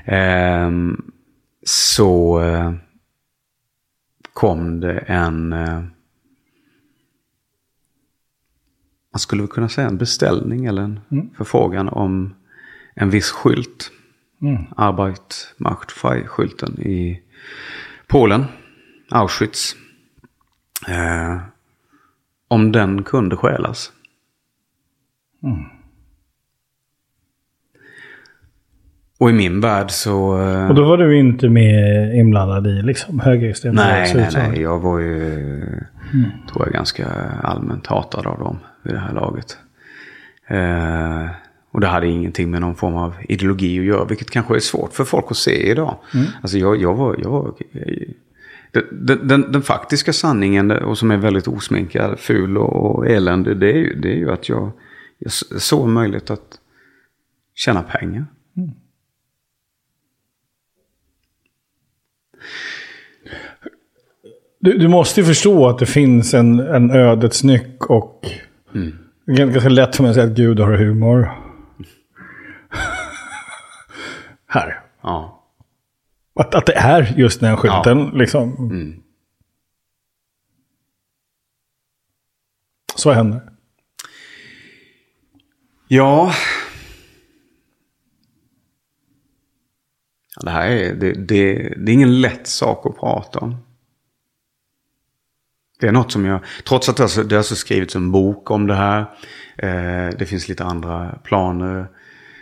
[0.06, 1.02] Ehm,
[1.64, 2.74] så eh,
[4.34, 5.84] kom det en, eh,
[9.12, 11.00] man skulle kunna säga en beställning eller en
[11.38, 12.36] förfrågan om
[12.96, 13.92] en viss skylt.
[14.42, 14.64] Mm.
[14.78, 17.22] Arbeit macht frei-skylten i
[18.08, 18.46] Polen,
[19.10, 19.76] Auschwitz.
[20.88, 21.38] Eh,
[22.48, 23.92] om den kunde stjälas.
[29.22, 30.42] Och i min värld så...
[30.42, 34.62] eh, Och då var du inte med inblandad i liksom, högerextrema nej, nej, nej.
[34.62, 35.62] Jag var ju,
[36.52, 37.08] tror jag, ganska
[37.44, 39.58] allmänt hatad av dem vid det här laget.
[40.48, 41.30] Eh,
[41.72, 44.94] och det hade ingenting med någon form av ideologi att göra, vilket kanske är svårt
[44.94, 45.96] för folk att se idag.
[46.42, 47.16] Alltså jag, jag var...
[47.20, 47.54] Jag var
[48.92, 53.78] den, den, den, faktiska sanningen, och som är väldigt osminkad, ful och, eländig, det är,
[53.78, 54.72] ju, det är ju att jag,
[55.18, 56.60] jag såg en möjlighet att
[57.56, 58.26] tjäna pengar.
[64.64, 68.28] Du, du måste ju förstå att det finns en, en ödets nyck och...
[69.26, 71.32] Det är ganska lätt för mig att säga att Gud har humor.
[74.48, 74.84] Här.
[75.02, 75.44] Ja.
[76.36, 78.10] Att, att det är just den skylten.
[78.14, 78.56] Liksom.
[78.56, 79.04] Mm.
[82.96, 83.42] Så händer?
[85.88, 86.34] Ja.
[90.36, 93.58] ja det här är, det, det, det är ingen lätt sak att prata om.
[95.82, 98.76] Det är något som jag, trots att det det har skrivits en bok om det
[98.76, 99.00] här.
[99.58, 101.88] Eh, det finns lite andra planer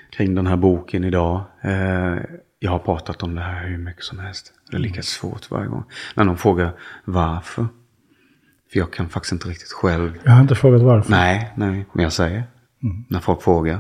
[0.09, 1.43] kring den här boken idag.
[1.61, 2.15] Eh,
[2.59, 4.53] jag har pratat om det här hur mycket som helst.
[4.71, 5.83] Det är lika svårt varje gång.
[6.15, 6.71] När någon frågar
[7.05, 7.67] varför.
[8.71, 11.11] För jag kan faktiskt inte riktigt själv Jag har inte frågat varför.
[11.11, 12.43] Nej, nej, men jag säger.
[13.07, 13.79] När folk frågar.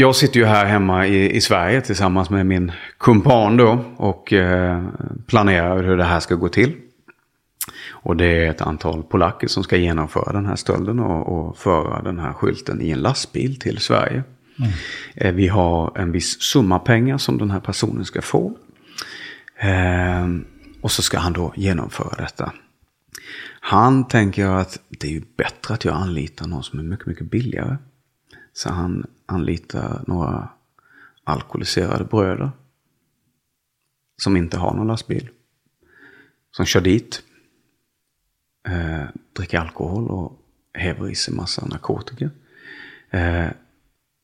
[0.00, 4.84] Jag sitter ju här hemma i, i Sverige tillsammans med min kumpan då och eh,
[5.26, 6.76] planerar hur det här ska gå till.
[7.88, 12.02] Och det är ett antal polacker som ska genomföra den här stölden och, och föra
[12.02, 14.22] den här skylten i en lastbil till Sverige.
[14.58, 14.70] Mm.
[15.14, 18.56] Eh, vi har en viss summa pengar som den här personen ska få.
[19.56, 20.28] Eh,
[20.80, 22.52] och så ska han då genomföra detta.
[23.60, 27.30] Han tänker att det är ju bättre att jag anlitar någon som är mycket, mycket
[27.30, 27.76] billigare.
[28.52, 30.48] Så han anlitar några
[31.24, 32.50] alkoholiserade bröder.
[34.16, 35.28] Som inte har någon lastbil.
[36.50, 37.22] Som kör dit.
[38.68, 40.42] Eh, dricker alkohol och
[40.74, 42.30] häver i sig massa narkotika.
[43.10, 43.46] Eh,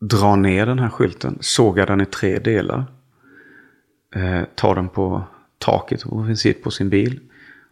[0.00, 2.84] drar ner den här skylten, sågar den i tre delar.
[4.14, 5.24] Eh, tar den på
[5.58, 7.20] taket och princip på sin bil.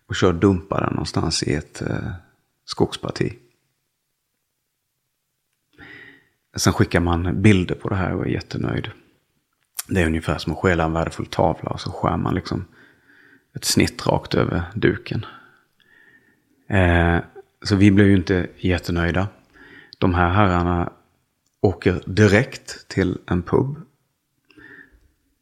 [0.07, 2.13] Och kör och dumpar den någonstans i ett eh,
[2.65, 3.39] skogsparti.
[6.57, 8.91] Sen skickar man bilder på det här och är jättenöjd.
[9.89, 12.65] Det är ungefär som att stjäla en värdefull tavla och så skär man liksom
[13.55, 15.27] ett snitt rakt över duken.
[16.69, 17.19] Eh,
[17.63, 19.29] så vi blev ju inte jättenöjda.
[19.99, 20.93] De här herrarna
[21.61, 23.77] åker direkt till en pub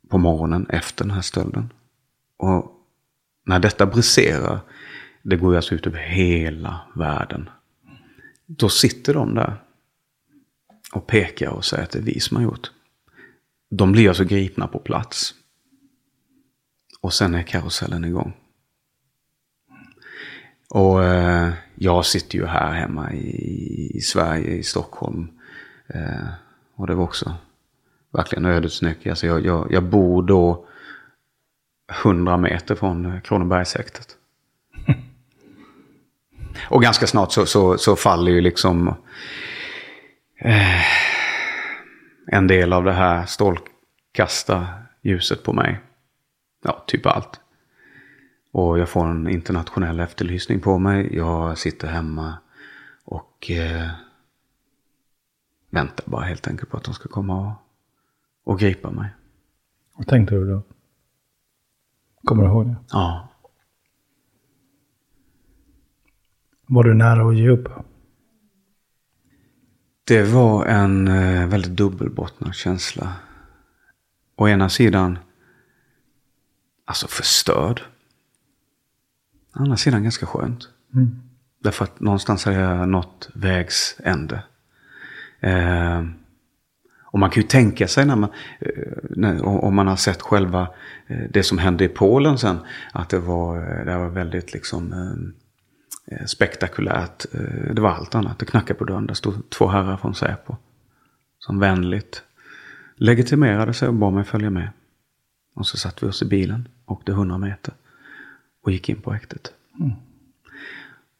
[0.08, 1.72] på morgonen efter den här stölden.
[2.36, 2.72] Och
[3.44, 4.61] när detta briserar,
[5.22, 7.50] det går ju alltså ut över hela världen.
[8.46, 9.56] Då sitter de där
[10.93, 12.70] och pekar och säger att det är vi som har gjort.
[13.70, 15.34] De blir alltså gripna på plats.
[17.01, 18.32] Och sen är karusellen igång.
[20.68, 25.28] Och eh, jag sitter ju här hemma i, i Sverige, i Stockholm.
[25.86, 26.28] Eh,
[26.74, 27.34] och det var också
[28.11, 29.11] verkligen ödesnyckel.
[29.11, 30.66] Alltså jag, jag, jag bor då
[32.05, 34.16] 100 meter från Kronobergshäktet.
[36.68, 38.95] och ganska snart så, så, så faller ju liksom
[40.41, 40.82] eh,
[42.26, 44.68] en del av det här strålkasta
[45.03, 45.80] ljuset på mig.
[46.62, 47.41] Ja, typ allt.
[48.53, 51.16] Och jag får en internationell efterlysning på mig.
[51.16, 52.38] Jag sitter hemma
[53.05, 53.91] och eh,
[55.70, 59.11] väntar bara helt enkelt på att de ska komma och, och gripa mig.
[59.95, 60.62] Vad tänkte du då?
[62.24, 62.76] Kommer du ihåg det?
[62.91, 63.28] Ja.
[66.66, 67.68] Var du nära att ge upp?
[70.11, 73.12] Det var en eh, väldigt dubbelbottnad känsla.
[74.36, 75.18] Å ena sidan,
[76.84, 77.82] alltså förstörd.
[79.54, 80.68] Å andra sidan ganska skönt.
[80.94, 81.20] Mm.
[81.58, 84.42] Därför att någonstans har jag nått vägs ände.
[85.40, 86.04] Eh,
[87.02, 88.30] och man kan ju tänka sig när man,
[88.61, 88.70] eh,
[89.02, 90.68] när, om man har sett själva
[91.06, 92.58] eh, det som hände i Polen sen,
[92.92, 94.94] att det var, det var väldigt liksom
[96.26, 97.26] spektakulärt.
[97.72, 98.38] Det var allt annat.
[98.38, 99.06] Det knackade på dörren.
[99.06, 100.56] Där stod två herrar från Säpo.
[101.38, 102.22] Som vänligt
[102.96, 104.68] legitimerade sig och bad mig följa med.
[105.54, 107.74] Och så satte vi oss i bilen, åkte 100 meter
[108.62, 109.52] och gick in på häktet.
[109.80, 109.92] Mm.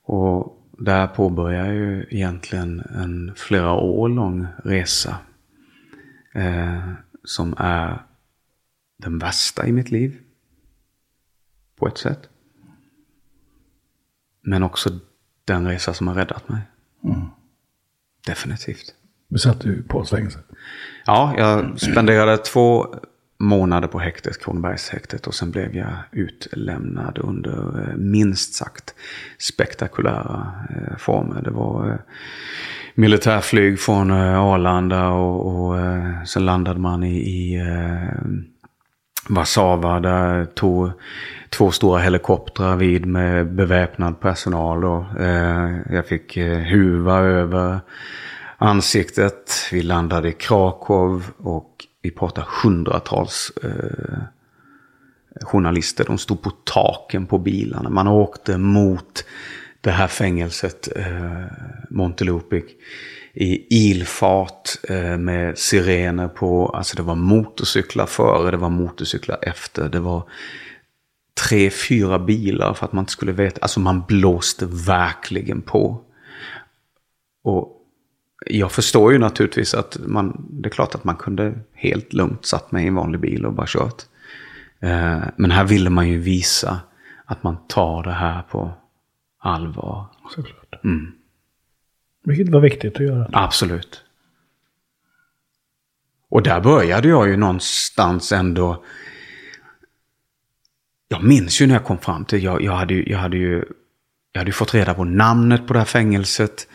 [0.03, 5.19] Och där påbörjade ju egentligen en flera år lång resa
[6.33, 6.93] eh,
[7.25, 8.03] som är
[8.97, 10.19] den värsta i mitt liv.
[11.77, 12.29] På ett sätt.
[14.51, 14.91] Men också
[15.45, 16.61] den resa som har räddat mig.
[17.05, 17.21] Mm.
[18.27, 18.95] Definitivt.
[19.63, 20.45] Du på fängelset?
[21.07, 22.87] Ja, jag spenderade två
[23.39, 25.27] månader på häktet, Kronobergshäktet.
[25.27, 28.95] Och sen blev jag utlämnad under eh, minst sagt
[29.39, 31.43] spektakulära eh, former.
[31.43, 31.99] Det var eh,
[32.95, 35.79] militärflyg från Arlanda och, och
[36.29, 37.61] sen landade man i, i
[39.29, 40.01] Warszawa.
[40.01, 40.91] Där tog
[41.51, 44.85] två stora helikoptrar vid med beväpnad personal.
[44.85, 47.81] Och, eh, jag fick eh, huva över
[48.59, 49.69] ansiktet.
[49.73, 54.19] Vi landade i Krakow och vi pratar hundratals eh,
[55.41, 56.05] journalister.
[56.05, 57.91] De stod på taken på bilarna.
[57.91, 59.25] Man åkte mot
[59.81, 61.45] det här fängelset, eh,
[61.91, 62.65] Montelupic,
[63.33, 66.69] i ilfart eh, med sirener på.
[66.69, 69.89] Alltså det var motorcyklar före, det var motorcyklar efter.
[69.89, 70.23] Det var
[71.49, 73.59] tre, fyra bilar för att man inte skulle veta.
[73.63, 76.01] Alltså man blåste verkligen på.
[77.43, 77.77] Och
[78.47, 82.73] jag förstår ju naturligtvis att man, det är klart att man kunde helt lugnt satt
[82.73, 84.03] mig i en vanlig bil och bara kört.
[84.81, 86.81] Eh, men här ville man ju visa
[87.25, 88.73] att man tar det här på
[89.39, 90.07] allvar.
[90.35, 90.85] Såklart.
[90.85, 91.13] Mm.
[92.23, 93.31] Vilket var viktigt att göra.
[93.33, 94.05] Absolut.
[96.29, 98.85] Och där började jag ju någonstans ändå.
[101.09, 103.65] Jag minns ju när jag kom fram till, jag, jag, hade, jag hade ju
[104.33, 106.69] jag hade fått reda på namnet på det här fängelset.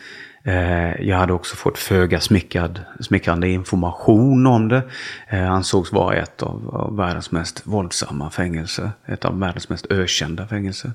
[0.44, 4.82] Eh, jag hade också fått föga smickrad, smickrande information om det.
[5.28, 8.90] Eh, ansågs vara ett av, av världens mest våldsamma fängelser.
[9.06, 10.92] Ett av världens mest ökända fängelser.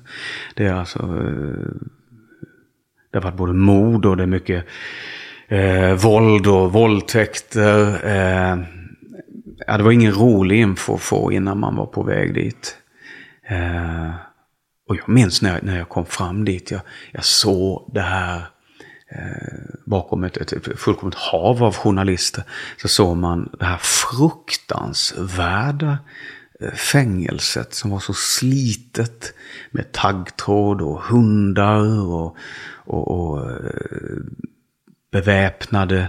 [0.54, 0.98] Det är alltså...
[0.98, 1.88] Eh,
[3.12, 4.64] det har varit både mord och det är mycket
[5.48, 8.04] eh, våld och våldtäkter.
[8.04, 8.58] Eh,
[9.66, 12.76] ja, det var ingen rolig info att få innan man var på väg dit.
[13.48, 14.10] Eh,
[14.88, 16.80] och jag minns när jag, när jag kom fram dit, jag,
[17.12, 18.36] jag såg det här
[19.10, 22.44] eh, bakom ett, ett, ett fullkomligt hav av journalister.
[22.76, 25.98] Så såg man det här fruktansvärda
[26.60, 29.34] eh, fängelset som var så slitet
[29.70, 32.36] med taggtråd och hundar och,
[32.84, 34.18] och, och eh,
[35.10, 36.08] beväpnade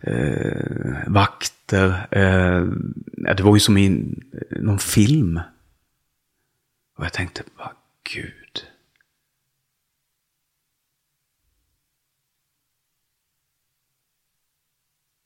[0.00, 2.06] eh, vakter.
[2.10, 2.64] Eh,
[3.34, 4.14] det var ju som i
[4.50, 5.40] någon film.
[6.96, 7.70] Och jag tänkte, vad
[8.14, 8.64] gud.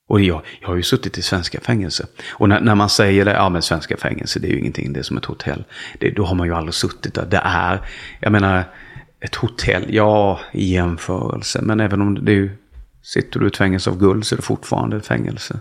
[0.08, 2.06] Och jag, jag har ju suttit i svenska fängelser.
[2.32, 5.00] Och när, när man säger det, ja men svenska fängelser det är ju ingenting, det
[5.00, 5.64] är som ett hotell.
[5.98, 7.26] Det, då har man ju aldrig suttit där.
[7.26, 7.80] Det är,
[8.20, 8.64] jag menar,
[9.20, 11.60] ett hotell, ja i jämförelse.
[11.62, 12.50] Men även om det är ju,
[13.02, 15.60] sitter du i ett fängelse av guld så är det fortfarande ett fängelse.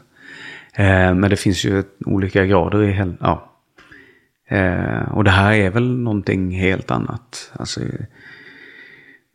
[0.74, 3.58] Eh, men det finns ju olika grader i, ja,
[4.47, 7.51] Eh, och det här är väl någonting helt annat.
[7.53, 7.82] Alltså,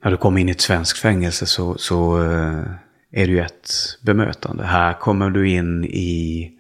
[0.04, 2.64] när du kommer in i ett svenskt fängelse så, så eh,
[3.10, 3.70] är det ju ett
[4.02, 4.64] bemötande.
[4.64, 6.52] Här kommer du in i,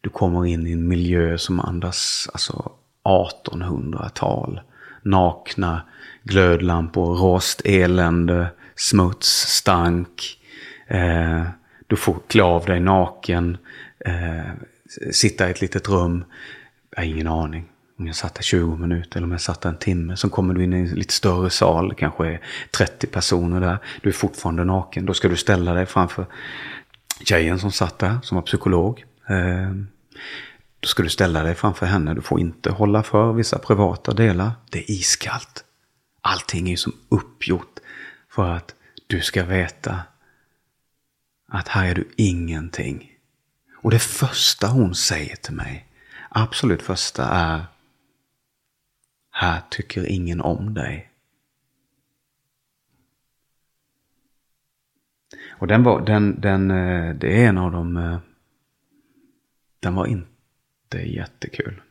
[0.00, 2.72] du kommer in i en miljö som andas alltså
[3.04, 4.60] 1800-tal.
[5.02, 5.82] Nakna
[6.30, 10.38] glödlampor, rost, elände, smuts, stank.
[10.88, 11.42] Eh,
[11.86, 13.58] du får klä av dig naken,
[14.04, 14.52] eh,
[15.12, 16.24] sitta i ett litet rum.
[16.90, 17.68] Jag har ingen aning
[17.98, 20.16] om jag satt där 20 minuter eller om jag satt där en timme.
[20.16, 22.40] Sen kommer du in i en lite större sal, kanske är
[22.76, 23.78] 30 personer där.
[24.02, 25.06] Du är fortfarande naken.
[25.06, 26.26] Då ska du ställa dig framför
[27.24, 29.04] tjejen som satt där, som var psykolog.
[29.28, 29.70] Eh,
[30.80, 32.14] då ska du ställa dig framför henne.
[32.14, 34.50] Du får inte hålla för vissa privata delar.
[34.70, 35.64] Det är iskallt.
[36.20, 37.78] Allting är ju som uppgjort
[38.28, 38.74] för att
[39.06, 40.02] du ska veta
[41.48, 43.16] att här är du ingenting.
[43.76, 45.86] Och det första hon säger till mig,
[46.28, 47.64] absolut första är
[49.30, 51.10] här tycker ingen om dig.
[55.48, 58.18] Och den var, den, den, eh, det är en av de, eh,
[59.80, 61.82] den var inte jättekul.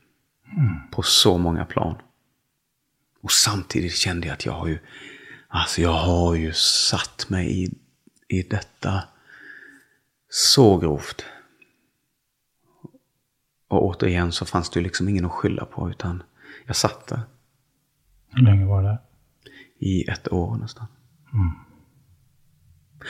[0.57, 0.89] Mm.
[0.91, 1.95] På så många plan.
[3.21, 4.79] Och samtidigt kände jag att jag har ju,
[5.47, 7.73] alltså jag har ju satt mig i,
[8.27, 9.03] i detta
[10.29, 11.25] så grovt.
[13.67, 16.23] Och återigen så fanns det ju liksom ingen att skylla på utan
[16.65, 17.21] jag satt där.
[18.29, 18.99] Hur länge var det?
[19.79, 20.87] I ett år nästan.
[21.33, 21.51] Mm.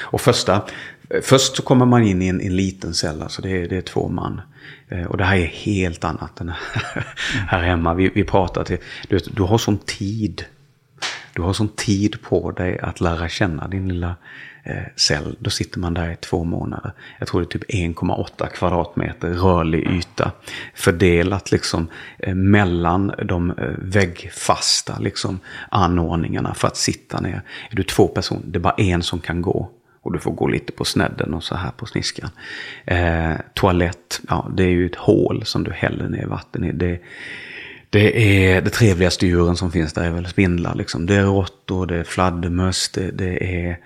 [0.01, 0.67] Och första,
[1.21, 3.81] först så kommer man in i en, en liten cell, alltså det är, det är
[3.81, 4.41] två man.
[4.89, 6.49] Eh, och det här är helt annat än
[7.47, 7.93] här hemma.
[7.93, 10.45] Vi, vi pratar till, du, du har sån tid.
[11.33, 14.15] Du har sån tid på dig att lära känna din lilla
[14.63, 15.35] eh, cell.
[15.39, 16.93] Då sitter man där i två månader.
[17.19, 20.31] Jag tror det är typ 1,8 kvadratmeter rörlig yta.
[20.75, 21.87] Fördelat liksom
[22.19, 25.39] eh, mellan de eh, väggfasta liksom,
[25.69, 27.41] anordningarna för att sitta ner.
[27.71, 29.71] Är du två personer, det är bara en som kan gå.
[30.09, 32.29] Och du får gå lite på snedden och så här på sniskan.
[32.85, 36.71] Eh, toalett, ja det är ju ett hål som du häller ner vatten i.
[36.71, 36.99] Det,
[37.89, 40.75] det är det trevligaste djuren som finns där är väl spindlar.
[40.75, 41.05] Liksom.
[41.05, 43.79] Det är råttor, det är fladdermöss, det, det är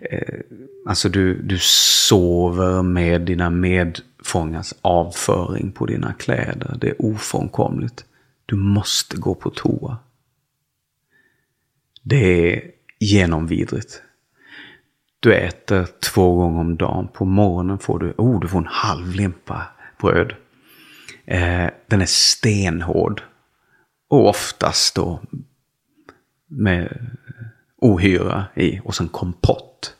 [0.00, 0.40] eh,
[0.86, 6.76] alltså du, du sover med dina medfångars avföring på dina kläder.
[6.80, 8.04] Det är ofrånkomligt.
[8.46, 9.98] Du måste gå på toa.
[12.02, 12.62] Det är
[12.98, 14.02] genomvidrigt.
[15.20, 17.08] Du äter två gånger om dagen.
[17.08, 19.66] På morgonen får du, oh, du får en halv limpa
[20.00, 20.34] bröd.
[21.24, 23.22] Eh, den är stenhård.
[24.08, 25.20] Och oftast då
[26.46, 27.10] med
[27.76, 29.96] ohyra i och sen kompott.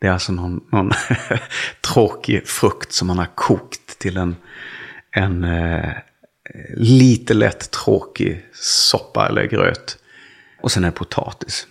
[0.00, 0.92] Det är alltså någon, någon
[1.94, 4.36] tråkig frukt som man har kokt till en,
[5.10, 5.92] en eh,
[6.76, 9.98] lite lätt tråkig soppa eller gröt.
[10.62, 11.66] Och sen är det potatis.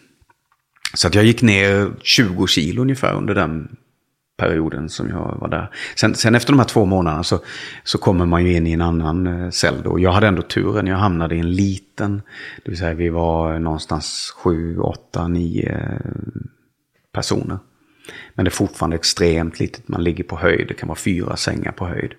[0.93, 3.77] Så att jag gick ner 20 kilo ungefär under den
[4.37, 5.69] perioden som jag var där.
[5.95, 7.39] Sen, sen, efter de här två månaderna så,
[7.83, 9.99] så kommer man ju in i en annan eh, cell då.
[9.99, 12.21] Jag hade ändå turen, jag hamnade i en liten,
[12.63, 16.41] det vill säga vi var någonstans sju, åtta, nio eh,
[17.13, 17.59] personer.
[18.33, 21.71] Men det är fortfarande extremt litet, man ligger på höjd, det kan vara fyra sängar
[21.71, 22.13] på höjd.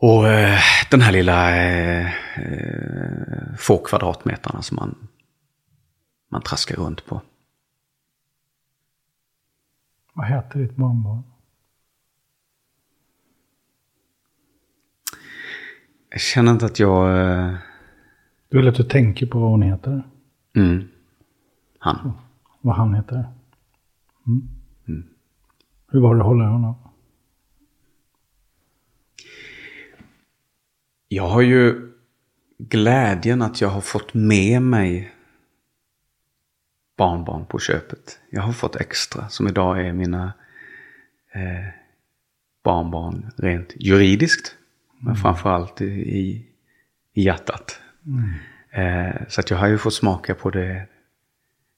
[0.00, 0.58] Och eh,
[0.90, 2.90] den här lilla eh, eh
[3.58, 4.94] få kvadratmeterna som man,
[6.32, 7.20] man traskar runt på.
[10.12, 11.22] Vad heter ditt barnbarn?
[16.10, 17.20] Jag känner inte att jag...
[17.20, 17.54] eh,
[18.48, 20.02] Du vill att du tänker på vad hon heter?
[20.56, 20.88] Mm.
[21.78, 22.12] Han.
[22.60, 23.24] Vad han heter?
[24.26, 25.08] Mm.
[25.88, 26.74] Hur var det att hålla honom?
[31.08, 31.92] Jag har ju
[32.58, 35.14] glädjen att jag har fått med mig
[37.00, 38.20] barnbarn på köpet.
[38.30, 40.32] Jag har fått extra som idag är mina
[41.32, 41.68] eh,
[42.64, 44.56] barnbarn rent juridiskt.
[44.98, 45.84] Men framförallt i,
[46.18, 46.46] i,
[47.12, 47.80] i hjärtat.
[48.70, 50.86] Eh, så att jag har ju fått smaka på det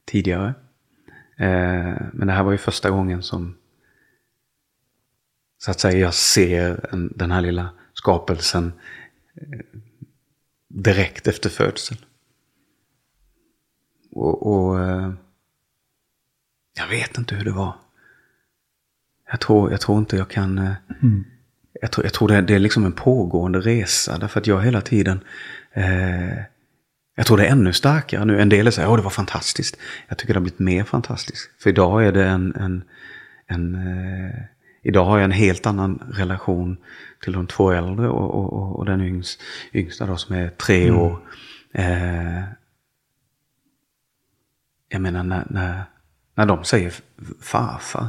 [0.06, 0.54] tidigare.
[1.36, 3.56] Eh, men det här var ju första gången som
[5.58, 8.72] så att säga jag ser en, den här lilla skapelsen
[9.34, 9.80] eh,
[10.68, 12.00] direkt efter födseln.
[14.12, 15.12] Och, och eh,
[16.76, 17.74] jag vet inte hur det var.
[19.30, 20.58] Jag tror, jag tror inte jag kan...
[20.58, 20.72] eh,
[21.80, 24.18] Jag tror, jag tror det, det är liksom en pågående resa.
[24.18, 25.20] Därför att jag hela tiden...
[25.72, 26.38] Eh,
[27.14, 28.40] jag tror det är ännu starkare nu.
[28.40, 29.76] En del säger att det var fantastiskt.
[30.08, 31.50] Jag tycker det har blivit mer fantastiskt.
[31.62, 32.54] För idag är det en...
[32.56, 32.84] en,
[33.46, 34.34] en eh,
[34.84, 36.76] idag har jag en helt annan relation
[37.24, 39.40] till de två äldre och, och, och, den yngst,
[39.74, 41.18] yngsta då som är tre år.
[41.74, 42.42] Eh,
[44.92, 45.82] jag menar när, när,
[46.34, 46.94] när de säger
[47.40, 48.06] farfar.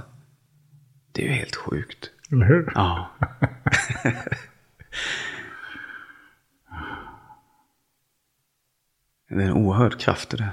[1.11, 2.11] Det är ju helt sjukt.
[2.31, 2.71] Eller hur?
[2.75, 3.09] Ja.
[9.29, 10.49] det är en oerhörd kraft i det.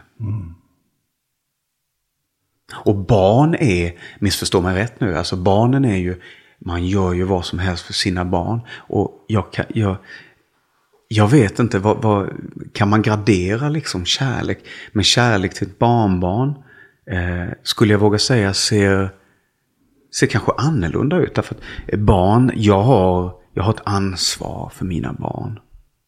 [2.74, 6.20] Och barn är, missförstå mig rätt nu, alltså barnen är ju,
[6.58, 8.60] man gör ju vad som helst för sina barn.
[8.70, 9.96] Och jag, kan, jag,
[11.12, 12.30] jag vet inte, vad, vad,
[12.72, 14.58] kan man gradera liksom kärlek?
[14.92, 16.54] Men kärlek till ett barnbarn
[17.10, 19.10] eh, skulle jag våga säga ser,
[20.14, 21.34] ser kanske annorlunda ut.
[21.34, 25.58] Därför att eh, barn, jag har, jag har ett ansvar för mina barn.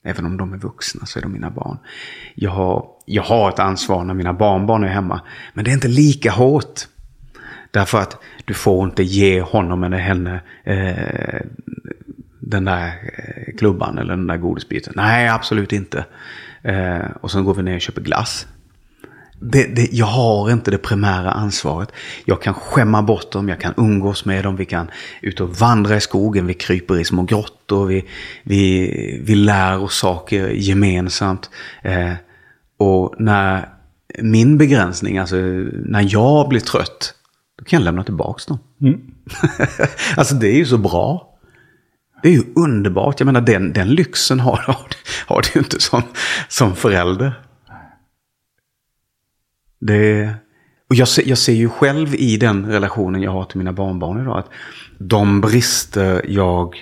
[0.05, 1.79] Även om de är vuxna så är de mina barn.
[2.35, 5.21] Jag har, jag har ett ansvar när mina barnbarn är hemma.
[5.55, 6.81] Men det är inte lika hårt.
[7.71, 11.41] Därför att du får inte ge honom eller henne eh,
[12.53, 14.93] den där eh, klubban eller den där godisbiten.
[14.97, 16.05] Nej, absolut inte.
[16.63, 18.47] Eh, och sen går vi ner och köper glass.
[19.41, 21.93] Det, det, jag har inte det primära ansvaret.
[22.25, 24.91] Jag kan skämma bort dem, jag kan umgås med dem, vi kan
[25.21, 28.05] ut och vandra i skogen, vi kryper i små grottor, vi,
[28.43, 31.51] vi, vi lär oss saker gemensamt.
[31.83, 32.13] Eh,
[32.79, 33.69] och när
[34.19, 35.37] min begränsning, alltså
[35.85, 37.15] när jag blir trött,
[37.59, 38.59] då kan jag lämna tillbaka dem.
[40.17, 41.32] alltså det är ju så bra.
[42.23, 43.21] Det är ju underbart.
[43.21, 44.87] Jag menar den, den lyxen har, har,
[45.27, 46.03] har du ju inte som,
[46.49, 47.33] som förälder.
[49.79, 50.35] Det,
[50.89, 54.21] och jag ser, jag ser ju själv i den relationen jag har till mina barnbarn
[54.21, 54.51] idag att
[54.99, 56.77] de brister jag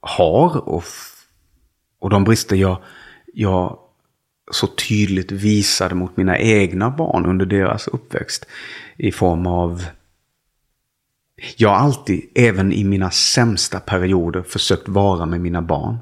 [0.00, 0.84] har och,
[1.98, 2.82] och de brister jag,
[3.34, 3.78] jag
[4.52, 8.46] så tydligt visade mot mina egna barn under deras uppväxt
[8.96, 9.82] i form av
[11.56, 15.98] jag har alltid, även i mina sämsta perioder, försökt vara med mina barn.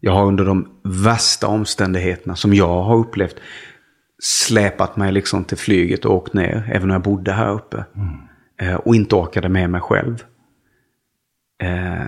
[0.00, 3.36] Jag har under de värsta omständigheterna som jag har upplevt
[4.22, 7.84] släpat mig liksom till flyget och åkt ner, även när jag bodde här uppe.
[8.60, 10.24] Eh, och inte orkade med mig själv.
[11.62, 12.04] Eh,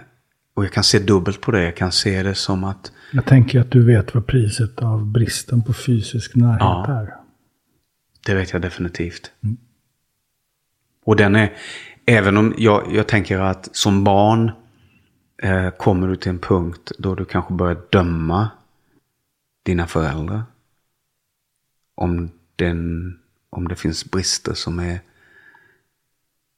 [0.54, 1.62] och jag kan se dubbelt på det.
[1.64, 5.62] Jag kan se det som att Jag tänker att du vet vad priset av bristen
[5.62, 6.86] på fysisk närhet Ja.
[6.88, 7.14] är.
[8.26, 9.30] Det vet jag definitivt.
[11.04, 11.52] Och den är,
[12.06, 14.50] även om jag, jag tänker att som barn
[15.42, 18.50] eh, kommer du till en punkt då du kanske börjar döma
[19.64, 20.42] dina föräldrar.
[21.94, 23.12] Om, den,
[23.50, 25.00] om det finns brister som är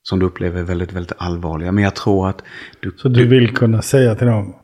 [0.03, 1.73] som du upplever väldigt, väldigt allvarliga.
[1.73, 2.43] Men jag tror att
[2.81, 2.95] du...
[2.97, 4.55] Så du vill kunna säga till dem.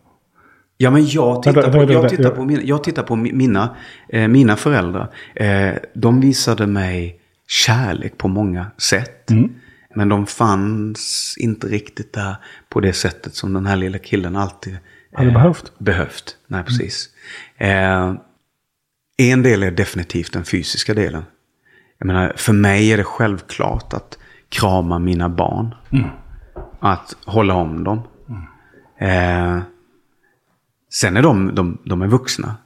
[0.76, 3.76] Ja, men jag tittar, på, jag tittar mina, jag tittar på mi- mina,
[4.08, 5.14] eh, mina föräldrar.
[5.34, 9.30] Eh, de visade mig kärlek på många sätt.
[9.30, 9.54] Mm.
[9.94, 12.36] Men de fanns inte riktigt där
[12.68, 14.78] på det sättet som den här lilla killen alltid
[15.14, 15.72] Hade behövt.
[15.78, 16.36] behövt.
[16.46, 17.08] Nej, precis.
[17.56, 18.14] Eh,
[19.18, 21.24] en del är definitivt den fysiska delen.
[21.98, 25.74] Jag menar, för mig är det självklart att krama mina barn.
[26.80, 28.02] Att hålla om dem.
[29.00, 29.58] Eh,
[30.92, 32.56] sen är de, de, de är vuxna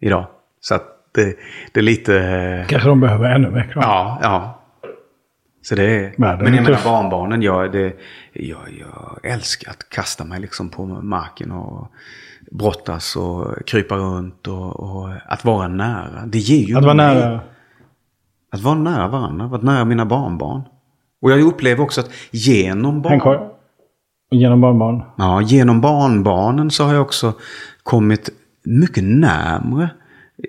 [0.00, 0.26] idag.
[0.60, 0.84] Så att
[1.14, 1.36] det,
[1.72, 2.18] det är lite...
[2.20, 3.82] eh, Kanske de behöver ännu mer kram.
[3.86, 4.57] Ja, ja.
[5.68, 6.14] Så det är...
[6.16, 7.96] Världen men är jag menar barnbarnen, jag, det,
[8.32, 11.92] jag, jag älskar att kasta mig liksom på marken och
[12.50, 16.26] brottas och krypa runt och, och att vara nära.
[16.26, 17.40] Det ger ju Att vara nära.
[18.52, 20.62] Att vara nära varandra, vara nära mina barnbarn.
[21.22, 23.46] Och jag upplever också att genom barn.
[24.30, 25.02] Genom barnbarn.
[25.16, 27.32] ja, genom barnbarnen så har jag också
[27.82, 28.30] kommit
[28.64, 29.90] mycket närmre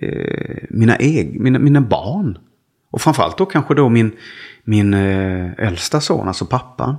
[0.01, 2.37] eh, mina, eg, mina, mina barn.
[2.91, 4.11] Och framförallt då kanske då min,
[4.69, 6.95] min eh, äldsta son, alltså pappan.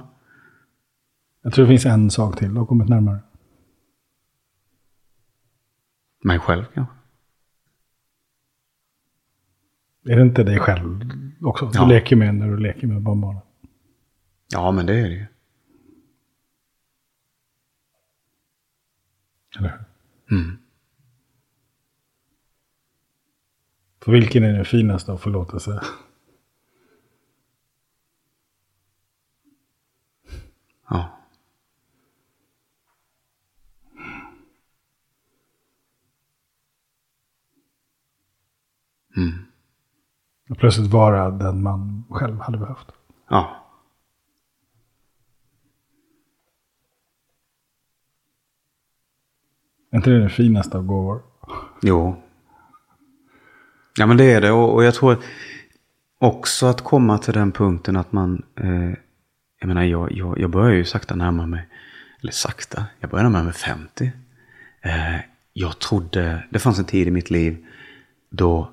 [1.42, 2.48] Jag tror det finns en sak till.
[2.54, 3.18] Du har kommit närmare.
[6.24, 6.94] Mig själv kanske.
[10.04, 11.00] Är det inte dig själv
[11.40, 11.66] också?
[11.66, 11.86] Du Ja.
[11.86, 13.42] leker med när du leker med barnbarnen.
[14.52, 15.26] Ja, men det är det ju.
[19.58, 19.84] Eller hur?
[20.38, 20.58] Mm.
[24.04, 25.82] För vilken är den finaste av förlåtelse?
[30.90, 31.16] Ja.
[39.16, 39.32] Mm.
[40.48, 42.92] Att plötsligt vara den man själv hade behövt.
[43.28, 43.56] Ja.
[49.90, 51.22] Är inte det den finaste av gåvor?
[51.82, 52.22] Jo.
[53.96, 55.16] Ja men det är det och, och jag tror
[56.18, 58.92] också att komma till den punkten att man, eh,
[59.60, 61.68] jag menar jag, jag, jag börjar ju sakta närma mig,
[62.20, 64.12] eller sakta, jag börjar närma mig 50.
[64.82, 65.16] Eh,
[65.52, 67.66] jag trodde, det fanns en tid i mitt liv
[68.30, 68.72] då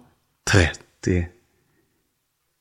[0.52, 1.28] 30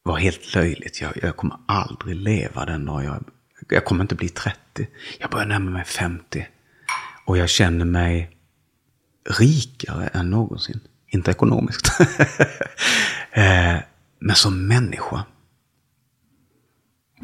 [0.02, 1.00] var helt löjligt.
[1.00, 3.24] Jag, jag kommer aldrig leva den dag jag,
[3.68, 4.88] jag kommer inte bli 30.
[5.18, 6.46] Jag börjar närma mig 50.
[7.24, 8.36] Och jag känner mig
[9.38, 10.80] rikare än någonsin.
[11.06, 12.00] Inte ekonomiskt.
[13.32, 13.76] eh,
[14.18, 15.24] men som människa.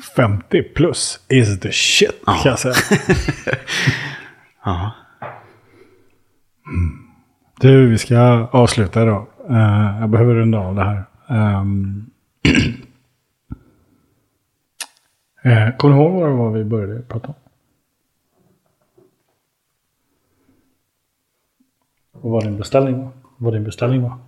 [0.01, 2.74] 50 plus is the shit kan jag säga.
[4.64, 4.93] Ja.
[7.60, 8.19] Du, vi ska
[8.52, 9.27] avsluta idag.
[9.51, 11.05] Eh, jag behöver runda av det här.
[11.60, 12.10] Um,
[15.44, 17.35] uh, kommer du ihåg vad det var vi började prata om?
[22.12, 23.10] Och vad din beställning var?
[23.36, 24.19] Vad din beställning var?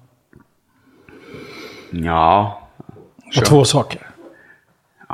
[1.91, 2.61] Ja.
[3.39, 4.14] Och två saker.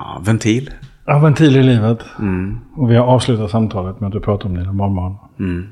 [0.00, 0.22] Ja.
[0.24, 0.70] Ventil.
[1.06, 2.04] Ja, ventil i livet.
[2.18, 2.58] Mm.
[2.76, 5.16] Och vi har avslutat samtalet med att du pratar om dina barnbarn.
[5.38, 5.66] Mm.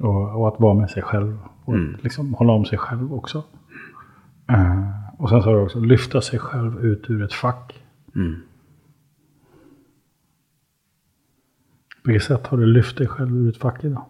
[0.00, 1.38] Och, och att vara med sig själv.
[1.64, 3.44] Och att liksom hålla om sig själv också.
[4.48, 4.88] Eh,
[5.18, 7.82] och sen har du också lyfta sig själv ut ur ett fack.
[8.14, 8.34] Mm.
[12.04, 14.04] På vilket sätt har du lyft dig själv ur ett fack idag?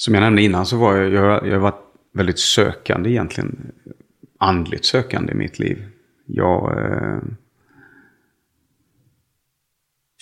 [0.00, 3.72] Som jag nämnde innan så var jag, jag, jag varit väldigt sökande egentligen.
[4.38, 5.88] Andligt sökande i mitt liv.
[6.26, 6.78] Jag...
[6.78, 7.18] Eh,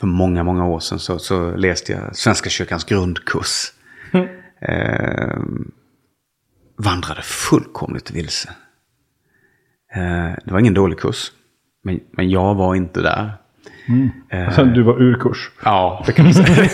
[0.01, 3.73] för många, många år sedan så, så läste jag Svenska kyrkans grundkurs.
[4.61, 5.39] Eh,
[6.77, 8.49] vandrade fullkomligt vilse.
[9.95, 11.33] Eh, det var ingen dålig kurs.
[11.83, 13.33] Men, men jag var inte där.
[14.31, 15.51] Alltså, du var ur kurs.
[15.65, 16.69] Ja, det kan man säga.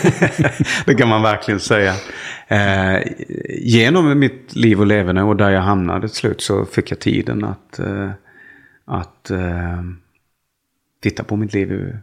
[0.85, 1.93] det kan man verkligen säga.
[2.47, 3.03] Eh,
[3.59, 7.43] genom mitt liv och leverne och där jag hamnade till slut så fick jag tiden
[7.43, 8.11] att, eh,
[8.85, 9.83] att eh,
[11.01, 11.97] titta på mitt liv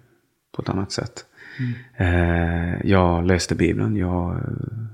[0.53, 1.25] på ett annat sätt.
[1.97, 4.41] Eh, jag läste Bibeln, jag eh,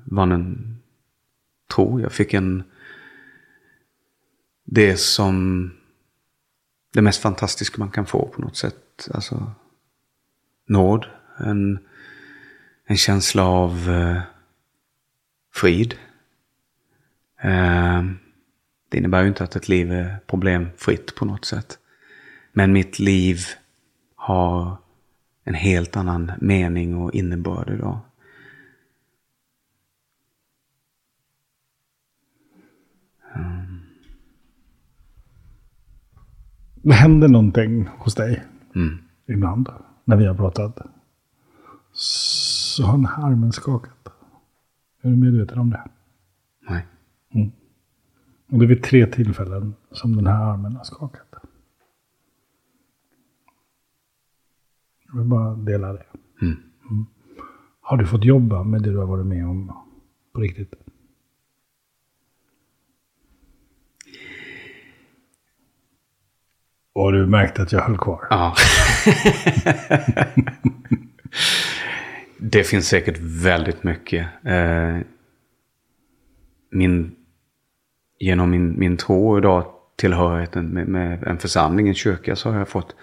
[0.05, 0.79] vann en
[1.75, 2.65] tro, jag fick en
[4.65, 5.71] det som
[6.93, 9.09] det mest fantastiska man kan få på något sätt.
[9.15, 9.53] Alltså
[10.67, 11.07] nåd,
[11.39, 11.79] en,
[12.87, 14.23] en känsla av eh,
[15.55, 15.95] frid.
[17.43, 18.05] Eh,
[18.89, 21.79] det innebär ju inte att ett liv är problemfritt på något sätt.
[22.53, 23.39] Men mitt liv
[24.15, 24.77] har
[25.45, 28.01] en helt annan mening och innebörd idag.
[36.75, 38.45] Det händer någonting hos dig
[38.75, 38.99] Mm.
[39.27, 39.69] ibland
[40.07, 40.79] när vi har pratat.
[41.93, 44.09] Så har den här armen skakat.
[45.03, 45.85] Är du medveten om det?
[46.69, 46.87] Nej.
[48.51, 51.35] Och det är vid tre tillfällen som den här armen har skakat.
[55.07, 56.07] Jag vill bara dela det.
[56.43, 56.57] Mm.
[57.81, 59.73] Har du fått jobba med det du har varit med om
[60.33, 60.75] på riktigt?
[66.97, 68.27] Och du märkte att jag höll kvar.
[68.31, 68.55] Ja.
[72.39, 74.27] det finns säkert väldigt mycket.
[74.45, 74.99] Eh,
[76.71, 77.17] min,
[78.19, 79.67] genom min, min tro idag,
[79.97, 82.95] tillhörigheten med, med en församling, en kyrka, så har jag fått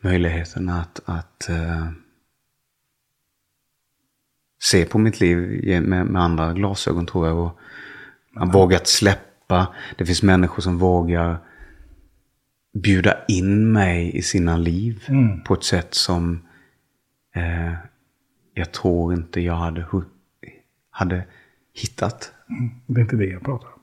[0.00, 1.88] möjligheten att, att eh,
[4.62, 5.38] se på mitt liv
[5.82, 7.38] med, med andra glasögon tror jag.
[7.38, 7.58] Och
[8.34, 9.74] har vågat släpp, släppa.
[9.96, 11.38] Det finns människor som vågar
[12.74, 15.04] bjuda in mig i sina liv
[15.44, 16.40] på ett sätt som
[17.34, 17.72] eh,
[18.54, 19.86] jag tror inte jag hade,
[20.90, 21.24] hade
[21.72, 22.32] hittat.
[22.86, 23.80] Det är inte det jag pratar om.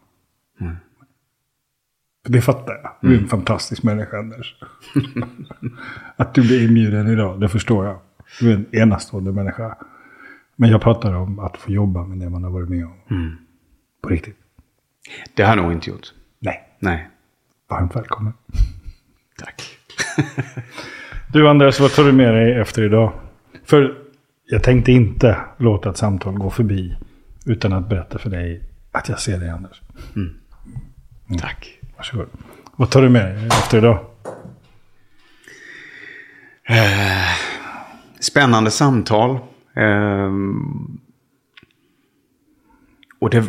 [2.25, 2.91] För Det fattar jag.
[3.01, 4.55] Du är en fantastisk människa, Anders.
[6.15, 7.99] att du blir inbjuden idag, det förstår jag.
[8.39, 9.77] Du är en enastående människa.
[10.55, 13.37] Men jag pratar om att få jobba med det man har varit med om.
[14.01, 14.37] På riktigt.
[15.33, 16.13] Det har jag nog inte gjort.
[16.39, 16.75] Nej.
[16.79, 17.09] Nej.
[17.69, 18.33] Varmt välkommen.
[19.45, 19.77] Tack.
[21.33, 23.13] Du Anders, vad tar du med dig efter idag?
[23.65, 23.97] För
[24.45, 26.97] jag tänkte inte låta ett samtal gå förbi
[27.45, 29.81] utan att berätta för dig att jag ser dig Anders.
[31.39, 31.79] Tack.
[31.97, 32.27] Varsågod.
[32.75, 34.05] Vad tar du med dig efter idag?
[38.19, 39.39] Spännande samtal.
[39.75, 40.99] Ehm,
[43.19, 43.45] och det,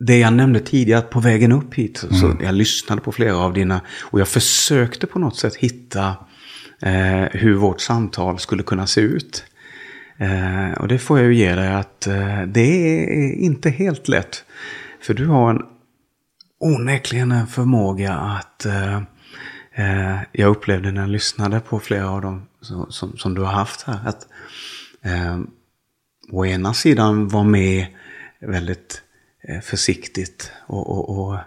[0.00, 3.52] det jag nämnde tidigare, på vägen upp hit, så- så jag lyssnade på flera av
[3.52, 6.16] dina, och jag försökte på något sätt hitta
[6.82, 9.44] eh, hur vårt samtal skulle kunna se ut.
[10.18, 14.44] Eh, och det får jag ju ge dig att eh, det är inte helt lätt.
[15.00, 15.62] För du har en
[16.60, 18.96] onekligen en förmåga att eh,
[19.74, 23.52] eh, jag upplevde när jag lyssnade på flera av dem som, som, som du har
[23.52, 23.98] haft här.
[24.06, 24.26] Att
[25.02, 25.38] eh,
[26.32, 27.86] å ena sidan vara med
[28.40, 29.02] väldigt
[29.62, 31.38] försiktigt och, och, och,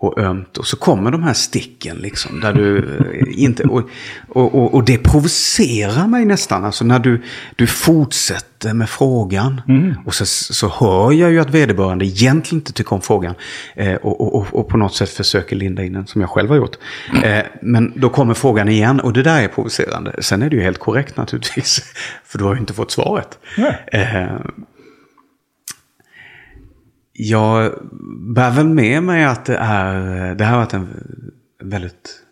[0.00, 0.58] och ömt.
[0.58, 2.40] Och så kommer de här sticken liksom.
[2.40, 3.62] Där du eh, inte...
[3.62, 3.90] Och,
[4.28, 6.64] och, och, det provocerar mig nästan.
[6.64, 7.22] Alltså när du,
[7.56, 9.60] du fortsätter med frågan.
[10.06, 13.34] Och så, så hör jag ju att vederbörande egentligen inte tycker om frågan.
[13.74, 16.56] Eh, och, och, och, på något sätt försöker linda in den som jag själv har
[16.56, 16.76] gjort.
[17.24, 20.14] Eh, men då kommer frågan igen och det där är provocerande.
[20.18, 21.80] Sen är det ju helt korrekt naturligtvis.
[22.24, 23.38] För du har ju inte fått svaret.
[23.92, 24.24] Eh,
[27.22, 27.72] jag
[28.34, 29.94] bär väl med mig att det, är,
[30.34, 30.88] det här har varit en
[31.62, 32.22] väldigt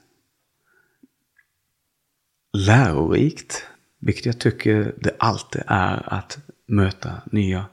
[2.52, 3.64] lärorikt.
[4.00, 6.38] Vilket jag tycker det alltid är att
[6.68, 7.64] möta nya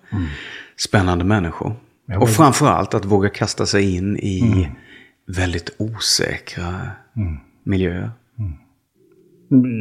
[0.78, 1.76] spännande människor.
[2.06, 4.70] Ja, Och framförallt att våga kasta sig in i
[5.28, 6.90] väldigt osäkra
[7.64, 8.12] miljöer.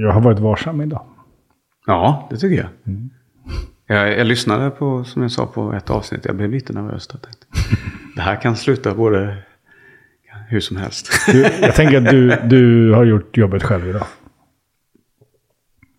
[0.03, 1.07] Jag har varit varsam idag.
[1.87, 2.69] Ja, det tycker jag.
[3.87, 4.19] Jag.
[4.19, 6.25] Jag lyssnade på, som jag sa, på ett avsnitt.
[6.25, 7.07] Jag blev lite nervös.
[7.07, 7.47] Tänkte,
[8.17, 9.45] det här kan sluta både
[10.49, 11.11] hur som helst.
[11.27, 14.07] Du, jag tänker att du, du har gjort jobbet själv idag.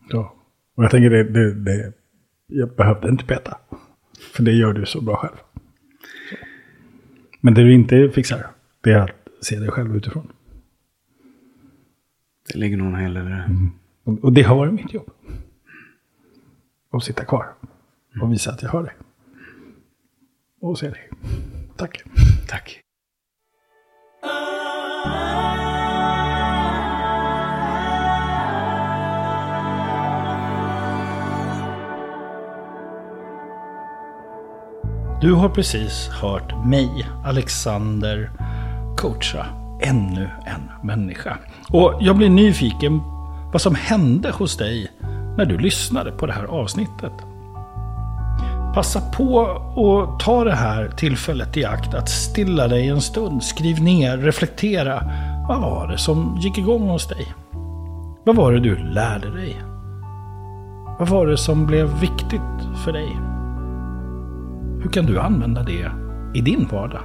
[0.10, 0.36] Ja.
[0.76, 1.94] Och jag tänker det, det, det,
[2.48, 3.58] jag behövde inte peta.
[4.34, 5.36] För det gör du så bra själv.
[6.30, 6.36] Så.
[7.42, 8.48] Men det du inte fixar,
[8.82, 10.28] det är att se dig själv utifrån.
[12.54, 13.50] det ligger nog en hel del i det.
[14.04, 15.10] Och, och det har varit mitt jobb.
[16.92, 17.54] Att sitta kvar
[18.22, 18.94] och visa att jag hör dig.
[20.62, 21.10] Och se dig.
[21.78, 22.04] Tack.
[22.48, 22.82] Tack.
[35.22, 38.32] Du har precis hört mig, Alexander,
[38.98, 39.46] coacha
[39.82, 41.38] ännu en människa.
[41.70, 43.00] Och jag blir nyfiken
[43.54, 44.92] vad som hände hos dig
[45.38, 47.14] när du lyssnade på det här avsnittet.
[48.76, 53.44] Passa på att ta det här tillfället i akt att stilla dig en stund.
[53.44, 55.04] Skriv ner, reflektera.
[55.48, 57.34] Vad var det som gick igång hos dig?
[58.26, 59.62] Vad var det du lärde dig?
[61.00, 62.42] Vad var det som blev viktigt
[62.86, 63.08] för dig?
[64.84, 65.92] Hur kan du använda det
[66.34, 67.02] i din vardag?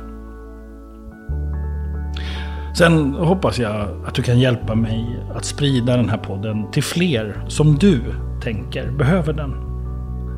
[2.77, 7.45] Sen hoppas jag att du kan hjälpa mig att sprida den här podden till fler
[7.49, 8.01] som du
[8.43, 9.70] tänker behöver den.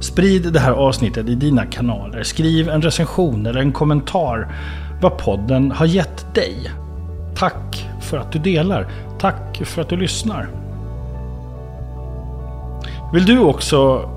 [0.03, 2.23] Sprid det här avsnittet i dina kanaler.
[2.23, 4.55] Skriv en recension eller en kommentar
[5.01, 6.71] vad podden har gett dig.
[7.37, 8.89] Tack för att du delar.
[9.19, 10.49] Tack för att du lyssnar.
[13.13, 14.11] Vill du också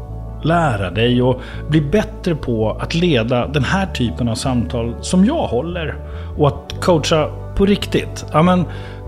[0.43, 5.47] lära dig och bli bättre på att leda den här typen av samtal som jag
[5.47, 5.95] håller
[6.37, 8.25] och att coacha på riktigt?
[8.33, 8.65] Ja, men,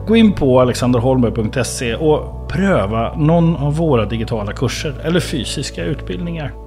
[0.07, 6.66] gå in på alexanderholmberg.se och pröva någon av våra digitala kurser eller fysiska utbildningar.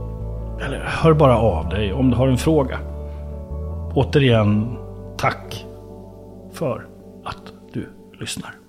[0.60, 2.78] Eller hör bara av dig om du har en fråga.
[3.94, 4.76] Återigen,
[5.16, 5.66] tack
[6.52, 6.86] för
[7.24, 7.88] att du
[8.20, 8.59] lyssnar.